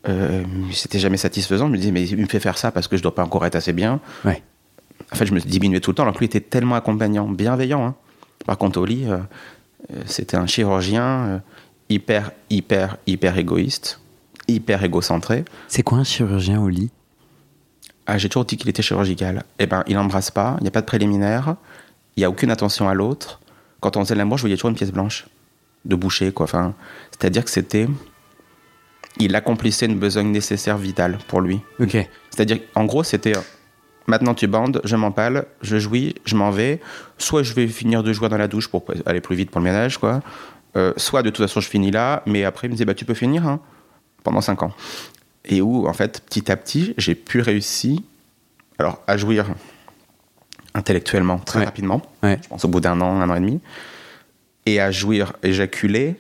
[0.09, 1.66] Euh, c'était jamais satisfaisant.
[1.66, 3.45] Je me disais, mais il me fait faire ça parce que je dois pas encore
[3.47, 4.01] être assez bien.
[4.24, 4.43] Ouais.
[5.12, 7.85] En fait, je me diminuais tout le temps, alors que lui était tellement accompagnant, bienveillant.
[7.85, 7.95] hein.
[8.47, 9.18] Par contre, au lit, euh,
[9.93, 11.39] euh, c'était un chirurgien euh,
[11.91, 14.01] hyper, hyper, hyper égoïste,
[14.49, 15.45] hyper égocentré.
[15.68, 16.91] C'est quoi un chirurgien au lit?
[18.07, 19.44] Ah, j'ai toujours dit qu'il était chirurgical.
[19.59, 21.57] Eh ben, il n'embrasse pas, il n'y a pas de préliminaire,
[22.16, 23.40] il n'y a aucune attention à l'autre.
[23.80, 25.26] Quand on faisait l'amour, je voyais toujours une pièce blanche
[25.84, 26.44] de boucher, quoi.
[26.44, 26.74] Enfin,
[27.11, 27.88] c'est-à-dire que c'était.
[29.18, 31.61] Il accomplissait une besogne nécessaire, vitale pour lui.
[31.80, 31.96] Ok.
[32.30, 33.32] C'est-à-dire, en gros, c'était.
[34.07, 36.80] Maintenant, tu bandes, je m'empale, je jouis, je m'en vais.
[37.18, 39.64] Soit je vais finir de jouer dans la douche pour aller plus vite pour le
[39.64, 40.22] ménage, quoi.
[40.76, 43.05] Euh, soit de toute façon, je finis là, mais après, il me disait, bah, tu
[43.05, 43.61] peux finir, hein,
[44.24, 44.72] pendant 5 ans.
[45.45, 47.99] Et où, en fait, petit à petit, j'ai pu réussir,
[48.78, 49.47] alors, à jouir
[50.74, 51.64] intellectuellement très Ouais.
[51.64, 52.38] rapidement, Ouais.
[52.43, 53.61] je pense au bout d'un an, un an et demi,
[54.66, 56.16] et à jouir, éjaculer,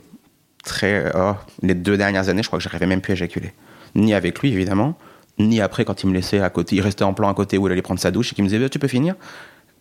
[0.64, 1.10] très.
[1.14, 3.52] oh, les deux dernières années, je crois que j'arrivais même plus à éjaculer.
[3.94, 4.98] Ni avec lui, évidemment,
[5.38, 6.76] ni après quand il me laissait à côté.
[6.76, 8.48] Il restait en plan à côté où il allait prendre sa douche et qu'il me
[8.48, 9.14] disait Bah, Tu peux finir?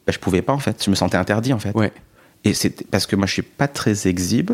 [0.06, 0.84] Ben, Je pouvais pas, en fait.
[0.84, 1.76] Je me sentais interdit, en fait.
[1.76, 1.92] Ouais.
[2.44, 4.52] Et c'est parce que moi, je suis pas très exhibe.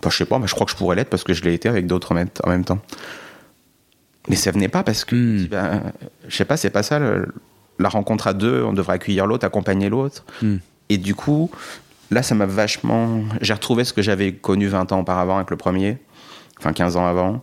[0.00, 1.54] Enfin, je sais pas, mais je crois que je pourrais l'être parce que je l'ai
[1.54, 2.78] été avec d'autres en même temps.
[4.28, 5.92] Mais ça venait pas parce que, ben,
[6.28, 6.98] je sais pas, c'est pas ça.
[6.98, 7.28] le-
[7.78, 10.24] la rencontre à deux, on devrait accueillir l'autre, accompagner l'autre.
[10.42, 10.56] Hmm.
[10.88, 11.48] Et du coup,
[12.10, 13.22] là, ça m'a vachement.
[13.40, 15.98] J'ai retrouvé ce que j'avais connu 20 ans auparavant avec le premier,
[16.58, 17.40] enfin 15 ans avant.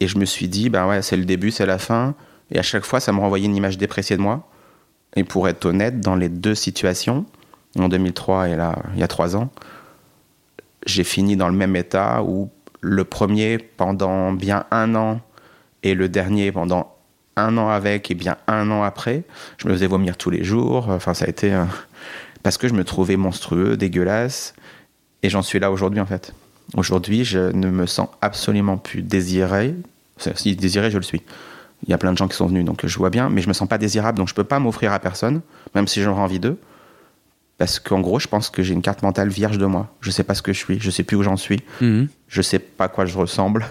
[0.00, 2.14] Et je me suis dit, ben ouais, c'est le début, c'est la fin.
[2.50, 4.46] Et à chaque fois, ça me renvoyait une image dépréciée de moi.
[5.16, 7.24] Et pour être honnête, dans les deux situations,
[7.78, 9.48] en 2003 et là, il y a trois ans,
[10.84, 12.50] j'ai fini dans le même état où
[12.80, 15.20] le premier pendant bien un an
[15.82, 16.96] et le dernier pendant
[17.36, 19.22] un an avec et bien un an après,
[19.58, 20.88] je me faisais vomir tous les jours.
[20.90, 21.52] Enfin, ça a été.
[21.52, 21.64] euh,
[22.42, 24.54] parce que je me trouvais monstrueux, dégueulasse.
[25.22, 26.34] Et j'en suis là aujourd'hui, en fait.
[26.76, 29.74] Aujourd'hui, je ne me sens absolument plus désiré.
[30.34, 31.22] Si désiré, je le suis.
[31.84, 33.48] Il y a plein de gens qui sont venus, donc je vois bien, mais je
[33.48, 35.40] me sens pas désirable, donc je peux pas m'offrir à personne,
[35.74, 36.58] même si j'aurais envie d'eux.
[37.58, 39.88] Parce qu'en gros, je pense que j'ai une carte mentale vierge de moi.
[40.00, 42.08] Je sais pas ce que je suis, je sais plus où j'en suis, Mhm.
[42.28, 43.66] je sais pas à quoi je ressemble.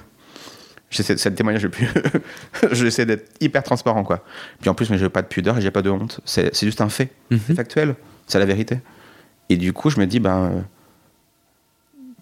[0.91, 1.87] J'essaie c'est le témoignage le plus.
[2.71, 4.23] J'essaie d'être hyper transparent, quoi.
[4.59, 6.19] Puis en plus, mais j'ai pas de pudeur et j'ai pas de honte.
[6.25, 7.09] C'est c'est juste un fait.
[7.31, 7.39] Mhm.
[7.47, 7.95] C'est factuel.
[8.27, 8.79] C'est la vérité.
[9.49, 10.37] Et du coup, je me dis, ben.
[10.51, 10.61] euh,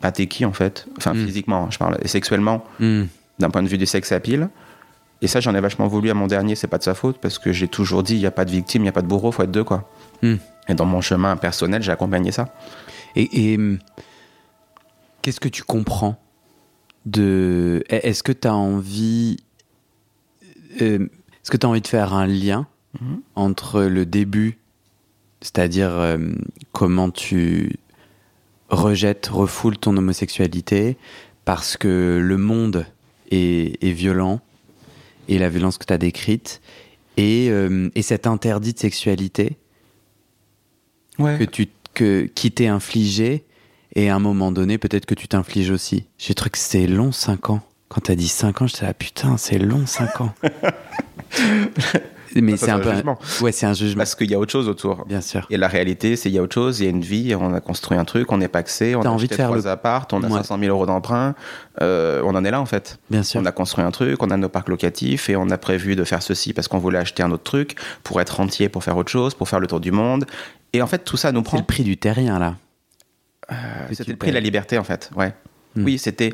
[0.01, 0.87] ben, t'es qui en fait?
[0.97, 1.25] Enfin, Mhm.
[1.25, 1.97] physiquement, hein, je parle.
[2.03, 3.07] Et sexuellement, Mhm.
[3.39, 4.49] d'un point de vue du sex appeal.
[5.21, 7.39] Et ça, j'en ai vachement voulu à mon dernier, c'est pas de sa faute, parce
[7.39, 9.07] que j'ai toujours dit, il n'y a pas de victime, il n'y a pas de
[9.07, 9.89] bourreau, faut être deux, quoi.
[10.23, 12.53] Et dans mon chemin personnel, j'ai accompagné ça.
[13.17, 13.79] Et, et, hum,
[15.21, 16.17] qu'est-ce que tu comprends?
[17.05, 17.83] De.
[17.89, 19.37] Est-ce que tu as envie.
[20.81, 20.99] euh,
[21.41, 22.67] Est-ce que tu as envie de faire un lien
[22.99, 23.21] Mhm.
[23.35, 24.57] entre le début,
[25.41, 26.17] c'est-à-dire euh,
[26.71, 27.75] comment tu
[28.69, 30.97] rejettes, refoules ton homosexualité
[31.45, 32.87] parce que le monde
[33.29, 34.41] est, est violent
[35.27, 36.61] et la violence que tu as décrite
[37.17, 39.57] et, euh, et cet interdit de sexualité
[41.19, 41.37] Ouais.
[41.37, 43.43] que tu que qui t'est infligé
[43.95, 46.05] et à un moment donné peut-être que tu t'infliges aussi.
[46.17, 47.61] J'ai trouvé que c'est long 5 ans.
[47.87, 50.33] Quand t'as dit 5 ans, j'étais là putain, c'est long 5 ans.
[52.35, 53.17] Mais c'est un c'est peu jugement.
[53.41, 55.03] Ouais, c'est un jugement, Parce qu'il y a autre chose autour.
[55.07, 55.47] bien sûr.
[55.49, 57.51] Et la réalité, c'est qu'il y a autre chose, il y a une vie, on
[57.55, 59.57] a construit un truc, on n'est pas axé, on T'as a envie de faire trois
[59.57, 60.33] le- appartes, on a Ouais.
[60.37, 61.33] 500 000 euros d'emprunt,
[61.81, 62.99] euh, on en est là en fait.
[63.09, 63.41] Bien sûr.
[63.41, 66.03] On a construit un truc, on a nos parcs locatifs et on a prévu de
[66.03, 69.09] faire ceci parce qu'on voulait acheter un autre truc pour être rentier, pour faire autre
[69.09, 70.25] chose, pour faire le tour du monde.
[70.73, 71.57] Et en fait, tout ça nous C'est prend.
[71.57, 72.55] le prix du terrien là.
[73.89, 75.09] Que C'était le prix de la liberté, en fait.
[75.15, 75.33] Ouais.
[75.75, 75.83] Hmm.
[75.85, 76.33] Oui, c'était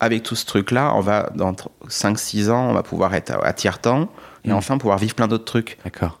[0.00, 1.54] avec tout ce truc-là, on va dans
[1.88, 4.10] 5-6 ans, on va pouvoir être à, à tiers-temps
[4.44, 4.54] et Hmm.
[4.54, 5.78] enfin pouvoir vivre plein d'autres trucs.
[5.84, 6.20] D'accord.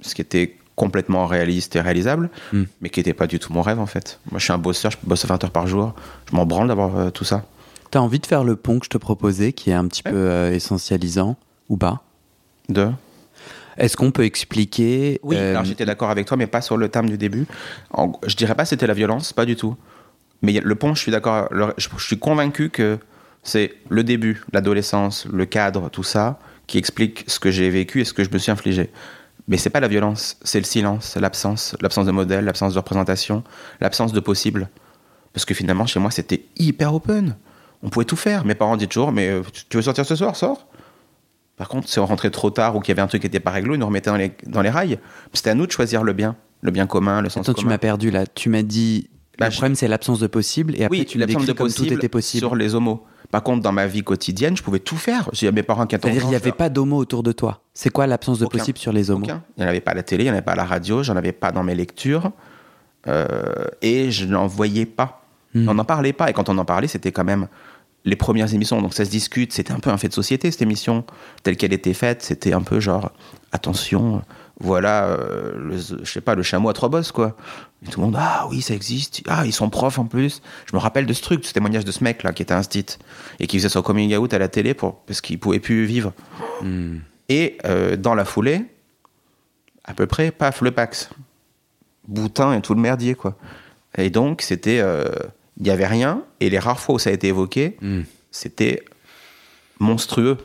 [0.00, 2.64] Ce qui était complètement réaliste et réalisable, Hmm.
[2.80, 4.20] mais qui n'était pas du tout mon rêve, en fait.
[4.30, 5.94] Moi, je suis un bosseur, je bosse 20 heures par jour.
[6.30, 7.44] Je m'en branle d'avoir euh, tout ça.
[7.90, 10.12] T'as envie de faire le pont que je te proposais, qui est un petit Ouais.
[10.12, 11.36] peu euh, essentialisant
[11.68, 12.02] ou pas?
[12.68, 12.90] De...
[13.78, 16.88] Est-ce qu'on peut expliquer Oui, euh, alors j'étais d'accord avec toi, mais pas sur le
[16.88, 17.46] terme du début.
[17.92, 19.76] En- je dirais pas que c'était la violence, pas du tout.
[20.42, 21.48] Mais le pont, je suis d'accord.
[21.78, 22.98] Je, je suis convaincu que
[23.42, 28.04] c'est le début, l'adolescence, le cadre, tout ça, qui explique ce que j'ai vécu et
[28.04, 28.90] ce que je me suis infligé.
[29.46, 33.42] Mais c'est pas la violence, c'est le silence, l'absence, l'absence de modèle, l'absence de représentation,
[33.80, 34.68] l'absence de possible.
[35.32, 37.36] Parce que finalement, chez moi, c'était hyper open.
[37.82, 38.44] On pouvait tout faire.
[38.44, 40.66] Mes parents disaient toujours, mais euh, tu veux sortir ce soir, sors.
[41.58, 43.40] Par contre, si on rentrait trop tard ou qu'il y avait un truc qui n'était
[43.40, 44.98] pas réglé, ils nous remettaient dans les, dans les rails.
[45.32, 47.62] C'était à nous de choisir le bien, le bien commun, le sens Attends, commun.
[47.62, 48.26] tu m'as perdu là.
[48.26, 49.10] Tu m'as dit.
[49.38, 50.74] Bah, le problème, c'est l'absence de possible.
[50.76, 52.40] Et après, oui, tu l'absence de comme tout était possible.
[52.40, 53.04] sur les homos.
[53.30, 55.28] Par contre, dans ma vie quotidienne, je pouvais tout faire.
[55.32, 55.96] J'ai mes parents qui.
[55.96, 57.60] C'est-à-dire, il n'y avait pas d'homo autour de toi.
[57.74, 58.58] C'est quoi l'absence de Aucun.
[58.58, 59.42] possible sur les homos Aucun.
[59.56, 60.64] Il n'y en avait pas à la télé, il n'y en avait pas à la
[60.64, 62.30] radio, j'en avais pas dans mes lectures.
[63.06, 65.24] Euh, et je n'en voyais pas.
[65.54, 65.68] Hmm.
[65.68, 66.30] On n'en parlait pas.
[66.30, 67.48] Et quand on en parlait, c'était quand même
[68.04, 68.80] les premières émissions.
[68.80, 69.52] Donc ça se discute.
[69.52, 71.04] C'était un peu un fait de société, cette émission.
[71.42, 73.12] Telle qu'elle était faite, c'était un peu genre,
[73.52, 74.22] attention,
[74.60, 77.36] voilà, euh, le, je sais pas, le chameau à trois bosses, quoi.
[77.86, 79.22] Et tout le monde, ah oui, ça existe.
[79.28, 80.42] Ah, ils sont profs en plus.
[80.66, 82.62] Je me rappelle de ce truc, ce témoignage de ce mec là qui était un
[82.62, 82.86] stit
[83.38, 86.12] et qui faisait son coming out à la télé pour, parce qu'il pouvait plus vivre.
[86.62, 86.98] Hmm.
[87.28, 88.64] Et euh, dans la foulée,
[89.84, 91.10] à peu près, paf, le Pax.
[92.08, 93.36] Boutin et tout le merdier, quoi.
[93.96, 94.80] Et donc, c'était.
[94.80, 95.04] euh,
[95.58, 98.02] Il n'y avait rien, et les rares fois où ça a été évoqué, Hmm.
[98.30, 98.84] c'était
[99.78, 100.38] monstrueux.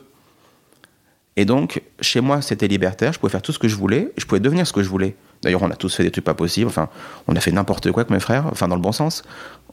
[1.36, 4.24] Et donc, chez moi, c'était libertaire, je pouvais faire tout ce que je voulais, je
[4.24, 5.16] pouvais devenir ce que je voulais.
[5.42, 6.88] D'ailleurs, on a tous fait des trucs pas possibles, enfin,
[7.26, 9.22] on a fait n'importe quoi avec mes frères, enfin, dans le bon sens.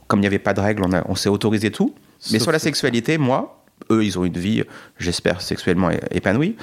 [0.08, 1.96] Comme il n'y avait pas de règles, on, s'est autorisé tout.
[2.32, 4.64] Mais Sauf sur la sexualité, moi, eux, ils ont une vie,
[4.98, 6.56] j'espère, sexuellement épanouie.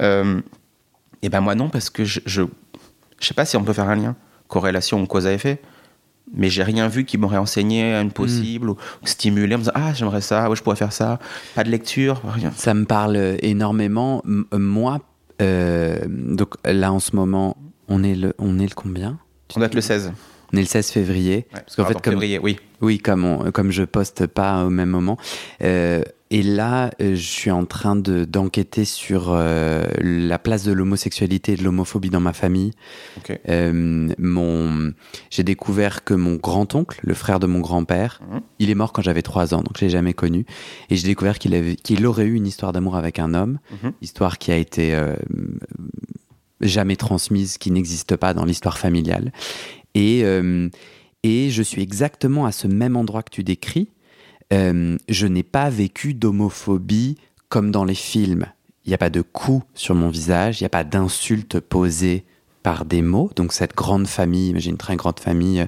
[0.00, 0.40] Euh,
[1.22, 2.42] et ben moi, non, parce que je, je,
[3.20, 4.16] je sais pas si on peut faire un lien,
[4.48, 5.60] corrélation ou cause à effet,
[6.34, 9.72] mais j'ai rien vu qui m'aurait enseigné une possible ou, ou stimulé en me disant
[9.74, 11.18] Ah, j'aimerais ça, ouais, je pourrais faire ça.
[11.54, 12.52] Pas de lecture, rien.
[12.56, 14.22] Ça me parle énormément.
[14.26, 15.00] M- euh, moi,
[15.40, 17.56] euh, donc là, en ce moment,
[17.88, 19.18] on est le, on est le combien?
[19.54, 20.12] On doit être le 16.
[20.52, 21.46] On est le 16 février.
[21.52, 22.58] parce qu'en fait, comme, février, oui.
[22.80, 25.16] Oui, comme, on- comme je poste pas au même moment.
[25.62, 26.02] Euh,
[26.34, 31.52] et là, euh, je suis en train de- d'enquêter sur euh, la place de l'homosexualité
[31.52, 32.72] et de l'homophobie dans ma famille.
[33.48, 34.92] Euh, mon,
[35.30, 38.40] j'ai découvert que mon grand-oncle, le frère de mon grand-père, Mhm.
[38.58, 40.46] il est mort quand j'avais 3 ans, donc je l'ai jamais connu.
[40.90, 43.92] Et j'ai découvert qu'il avait, qu'il aurait eu une histoire d'amour avec un homme, Mhm.
[44.00, 45.14] histoire qui a été euh,
[46.60, 49.32] jamais transmise, qui n'existe pas dans l'histoire familiale.
[49.94, 50.22] Et,
[51.24, 53.88] et je suis exactement à ce même endroit que tu décris.
[54.52, 57.16] Euh, je n'ai pas vécu d'homophobie
[57.48, 58.46] comme dans les films.
[58.84, 62.24] Il n'y a pas de coups sur mon visage, il n'y a pas d'insultes posées
[62.62, 63.30] par des mots.
[63.36, 65.66] Donc cette grande famille, j'ai une très grande famille,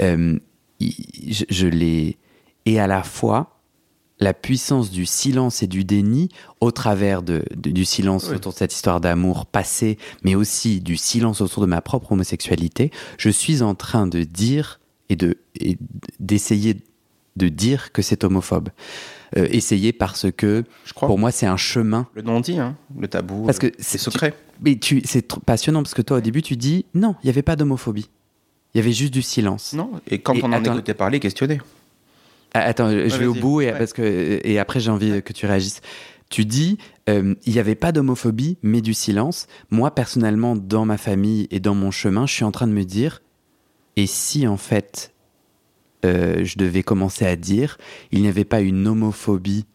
[0.00, 0.38] euh,
[0.80, 2.18] il- je, je l'ai...
[2.66, 3.60] Et à la fois,
[4.20, 6.28] la puissance du silence et du déni
[6.60, 8.36] au travers de, de- du silence Oui.
[8.36, 12.90] autour de cette histoire d'amour passé, mais aussi du silence autour de ma propre homosexualité,
[13.18, 14.80] je suis en train de dire
[15.10, 15.76] et de et
[16.20, 16.76] d'essayer
[17.36, 18.68] de dire que c'est homophobe.
[19.36, 21.08] Euh, essayer parce que Je crois.
[21.08, 22.06] pour moi c'est un chemin.
[22.14, 24.34] Le non-dit, hein, le tabou, Parce que le- c'est- secret.
[24.60, 27.42] Mais tu, c'est passionnant parce que toi au début tu dis non, il n'y avait
[27.42, 28.08] pas d'homophobie.
[28.74, 29.72] Il y avait juste du silence.
[29.72, 31.60] Non, et quand Et on en attends- écoutait parler, questionner.
[32.54, 33.78] Ah, Attends, je vais au bout et, Ouais.
[33.78, 35.80] parce que, et après j'ai envie que tu réagisses.
[36.30, 36.78] Tu dis,
[37.08, 39.46] euh, il n'y avait pas d'homophobie, mais du silence.
[39.70, 42.84] Moi, personnellement, dans ma famille et dans mon chemin, je suis en train de me
[42.84, 43.22] dire,
[43.96, 45.12] et si en fait,
[46.04, 47.78] euh, je devais commencer à dire,
[48.12, 49.66] il n'y avait pas une homophobie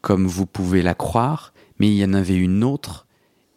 [0.00, 3.06] comme vous pouvez la croire, mais il y en avait une autre,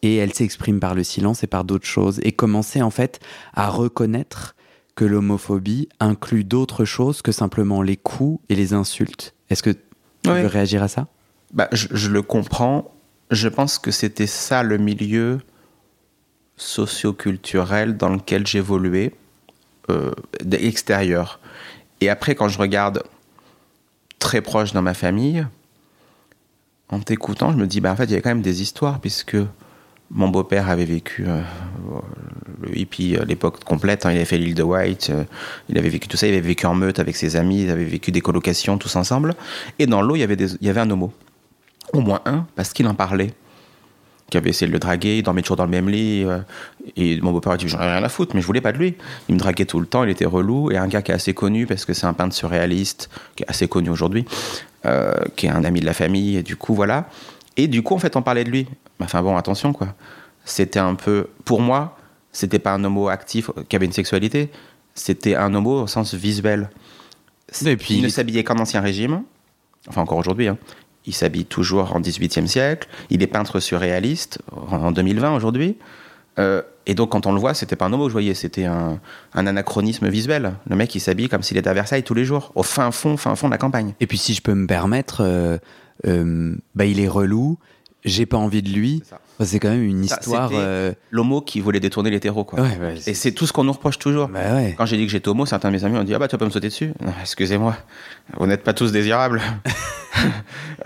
[0.02, 3.20] et elle s'exprime par le silence et par d'autres choses, et commencer en fait
[3.54, 4.56] à reconnaître
[4.96, 9.36] que l'homophobie inclut d'autres choses que simplement les coups et les insultes.
[9.50, 10.42] Est-ce que tu Oui.
[10.42, 11.08] veux réagir à ça?
[11.54, 12.92] Bah, je, je le comprends.
[13.30, 15.40] Je pense que c'était ça le milieu
[16.58, 19.14] socioculturel dans lequel j'évoluais,
[19.90, 20.12] euh,
[20.52, 21.40] extérieur.
[22.02, 23.04] Et après, quand je regarde
[24.20, 25.46] très proche dans ma famille,
[26.90, 29.00] en t'écoutant, je me dis, bah, en fait, il y avait quand même des histoires,
[29.00, 29.38] puisque
[30.10, 31.42] mon beau-père avait vécu euh,
[32.62, 35.24] le hippie à l'époque complète, hein, il avait fait l'île de White, euh,
[35.70, 37.86] il avait vécu tout ça, il avait vécu en meute avec ses amis, il avait
[37.86, 39.36] vécu des colocations tous ensemble,
[39.80, 41.14] et dans l'eau, il avait il y avait un homo.
[41.94, 43.34] Au moins un, parce qu'il en parlait.
[44.32, 46.24] Qui avait essayé de le draguer, il dormait toujours dans le même lit.
[46.26, 46.40] euh,
[46.96, 48.78] et mon beau-père a dit J'en ai rien à foutre, mais je voulais pas de
[48.80, 48.96] lui.
[49.30, 50.72] Il me draguait tout le temps, il était relou.
[50.72, 53.50] Et un gars qui est assez connu, parce que c'est un peintre surréaliste, qui est
[53.50, 54.26] assez connu aujourd'hui,
[54.86, 57.10] euh, qui est un ami de la famille, et du coup, voilà.
[57.58, 58.68] Et du coup, en fait, on parlait de lui.
[59.02, 59.90] Enfin bon, attention, quoi.
[60.46, 61.28] C'était un peu.
[61.46, 61.98] Pour moi,
[62.32, 64.50] c'était pas un homo actif qui avait une sexualité,
[64.96, 66.70] c'était un homo au sens visuel.
[67.66, 69.24] Et puis, il ne s'habillait qu'en ancien régime,
[69.90, 70.48] enfin encore aujourd'hui.
[70.48, 70.58] hein.
[71.06, 72.88] Il s'habille toujours en 18e siècle.
[73.10, 75.78] Il est peintre surréaliste en 2020 aujourd'hui.
[76.40, 79.00] Euh, et donc quand on le voit, c'était pas un homo, je voyais, c'était un,
[79.34, 80.54] anachronisme visuel.
[80.70, 83.18] Le mec, il s'habille comme s'il était à Versailles tous les jours, au fin fond,
[83.18, 83.94] fin fond de la campagne.
[84.00, 85.58] Et puis si je peux me permettre, euh,
[86.08, 87.58] euh, bah, il est relou.
[88.04, 89.04] J'ai pas envie de lui,
[89.40, 90.50] C'est bah, quand même une histoire.
[90.54, 92.60] euh, L'homo qui voulait détourner l'hétéro, quoi.
[92.62, 94.28] Ouais, ouais, Et c'est tout ce qu'on nous reproche toujours.
[94.28, 94.74] bah ouais.
[94.78, 96.34] Quand j'ai dit que j'étais homo, certains de mes amis ont dit Ah bah tu
[96.36, 96.94] vas pas me sauter dessus.
[97.22, 97.76] Excusez-moi,
[98.38, 99.42] vous n'êtes pas tous désirables.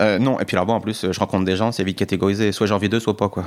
[0.00, 2.52] Euh, non, et puis alors bon, en plus, je rencontre des gens, c'est vite catégorisé.
[2.52, 3.44] Soit j'ai envie d'eux, soit pas, quoi.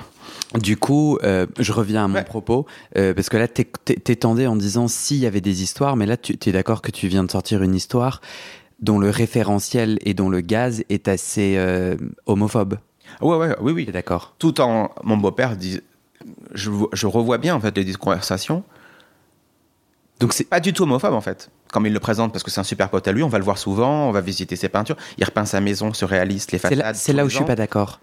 [0.59, 2.23] Du coup, euh, je reviens à mon Ouais.
[2.23, 2.65] propos,
[2.97, 6.05] euh, parce que là, t'é- t'é- t'étendais en disant s'il y avait des histoires, mais
[6.07, 8.19] là, tu es d'accord que tu viens de sortir une histoire
[8.81, 11.57] dont le référentiel et dont le gaz est assez
[12.25, 12.77] homophobe.
[13.21, 13.85] Ouais, ouais, oui, oui.
[13.85, 14.91] D'accord Tout en.
[15.03, 15.81] Mon beau-père dit.
[16.53, 18.63] Je, vo- je revois bien, en fait, les conversations.
[20.19, 21.49] Donc c'est Pas du tout homophobe, en fait.
[21.71, 23.43] Comme il le présente, parce que c'est un super pote à lui, on va le
[23.43, 24.97] voir souvent, on va visiter ses peintures.
[25.17, 26.95] Il repeint sa maison surréaliste, les c'est façades.
[26.95, 27.47] c'est là où les je suis ans.
[27.47, 27.99] pas d'accord.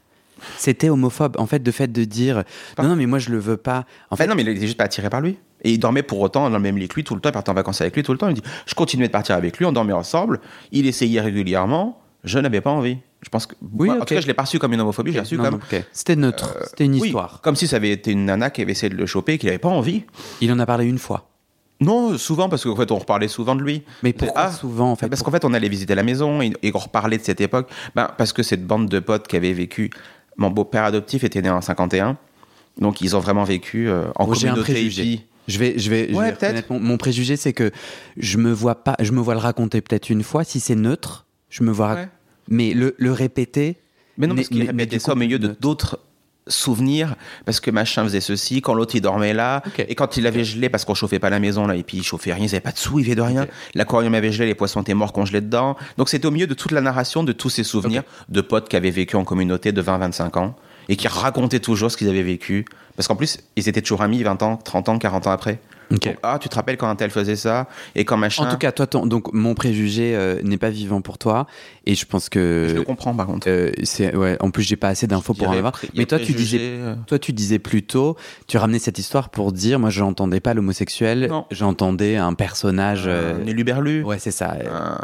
[0.58, 2.44] C'était homophobe, en fait, de fait de dire
[2.78, 3.84] non, non, mais moi je le veux pas.
[4.10, 5.38] En En fait, fait, non, mais il était juste pas attiré par lui.
[5.62, 7.32] Et il dormait pour autant dans le même lit que lui tout le temps, il
[7.32, 8.28] partait en vacances avec lui tout le temps.
[8.28, 10.40] Il dit Je continuais de partir avec lui, on dormait ensemble.
[10.72, 12.98] Il essayait régulièrement, je n'avais pas envie.
[13.22, 13.54] Je pense que.
[13.72, 15.36] Oui, moi, En tout cas, je l'ai pas reçu comme une homophobie, je l'ai reçu
[15.38, 15.60] non, comme.
[15.92, 17.40] c'était neutre, euh, c'était une oui, histoire.
[17.40, 19.46] comme si ça avait été une nana qui avait essayé de le choper et qu'il
[19.48, 20.04] n'avait pas envie.
[20.42, 21.30] Il en a parlé une fois.
[21.80, 23.82] Non, souvent, parce qu'en fait, on reparlait souvent de lui.
[24.02, 26.52] Mais pourquoi Ah, souvent, en fait Parce qu'en fait, on allait visiter la maison et,
[26.62, 27.68] et on reparlait de cette époque.
[27.94, 29.90] Ben, parce que cette bande de potes qui avaient vécu.
[30.38, 32.16] Mon beau-père adoptif était né en 51.
[32.78, 35.02] Donc, ils ont vraiment vécu euh, en Oh, j'ai un communauté préjugé.
[35.04, 35.24] hippie.
[35.48, 37.70] Je vais, je vais, je Ouais, vais mon préjugé, c'est que
[38.16, 40.44] je me vois pas, je me vois le raconter peut-être une fois.
[40.44, 41.94] Si c'est neutre, je me vois.
[41.94, 42.08] Ouais.
[42.48, 43.76] Mais le, le répéter.
[44.18, 45.98] Mais non, Mais- parce qu'il répétait ça au milieu de d'autres
[46.48, 50.44] souvenirs, parce que machin faisait ceci, quand l'autre il dormait là, et quand il avait
[50.44, 52.60] gelé, parce qu'on chauffait pas la maison là, et puis il chauffait rien, ils avaient
[52.60, 55.40] pas de sous, il avait de rien, l'aquarium avait gelé, les poissons étaient morts congelés
[55.40, 55.76] dedans.
[55.98, 58.76] Donc c'était au milieu de toute la narration de tous ces souvenirs de potes qui
[58.76, 60.54] avaient vécu en communauté de 20-25 ans,
[60.88, 62.64] et qui racontaient toujours ce qu'ils avaient vécu.
[62.94, 65.58] Parce qu'en plus, ils étaient toujours amis 20 ans, 30 ans, 40 ans après.
[65.90, 68.44] Donc, ah, tu te rappelles quand un tel faisait ça, et quand machin.
[68.44, 71.46] En tout cas, toi, ton- donc mon préjugé euh, n'est pas vivant pour toi,
[71.86, 72.66] et je pense que.
[72.70, 73.48] je le comprends par contre.
[73.48, 74.36] euh, c'est ouais.
[74.40, 75.72] En plus, j'ai pas assez d'infos pour en avoir.
[75.94, 78.16] Mais toi, tu disais, euh, toi, tu disais plutôt,
[78.48, 83.04] tu ramenais cette histoire pour dire, moi, je n'entendais pas l'homosexuel, j'entendais un personnage.
[83.06, 84.02] euh, un éluberlu.
[84.02, 84.54] Ouais, c'est ça.
[84.54, 84.94] euh,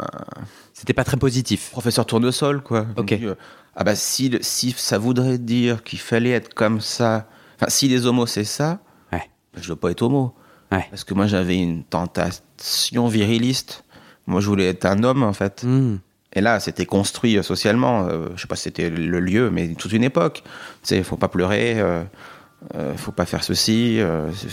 [0.73, 1.69] C'était pas très positif.
[1.71, 2.85] professeur tournesol, quoi.
[2.97, 3.13] Ok.
[3.13, 3.35] Dit, euh,
[3.75, 8.05] ah bah si, si ça voudrait dire qu'il fallait être comme ça, enfin si les
[8.05, 8.79] homos c'est ça,
[9.11, 9.23] Ouais.
[9.55, 10.33] je veux pas être homo.
[10.73, 10.85] Ouais.
[10.89, 13.83] Parce que moi j'avais une tentation viriliste.
[14.27, 15.63] Moi je voulais être un homme en fait.
[15.63, 15.97] Hmm.
[16.33, 18.07] Et là c'était construit euh, socialement.
[18.07, 20.43] Euh, je sais pas si c'était le lieu, mais toute une époque.
[20.83, 21.79] Tu sais, faut pas pleurer.
[21.79, 22.03] Euh,
[22.75, 23.99] euh, faut pas faire ceci,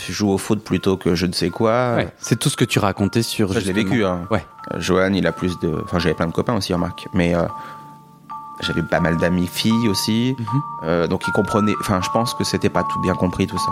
[0.09, 1.95] joue au foot plutôt que je ne sais quoi.
[1.95, 3.53] Ouais, c'est tout ce que tu racontais sur.
[3.53, 4.03] Ça, je l'ai vécu.
[4.03, 4.27] Hein.
[4.29, 4.43] Ouais.
[4.79, 5.81] Johan, il a plus de.
[5.85, 7.07] Enfin, j'avais plein de copains aussi, remarque.
[7.13, 7.33] Mais
[8.61, 10.35] j'avais pas mal d'amis filles aussi.
[10.37, 10.45] Mhm.
[10.83, 11.73] Euh, donc, ils comprenaient.
[11.81, 13.71] Enfin, je pense que c'était pas tout bien compris, tout ça.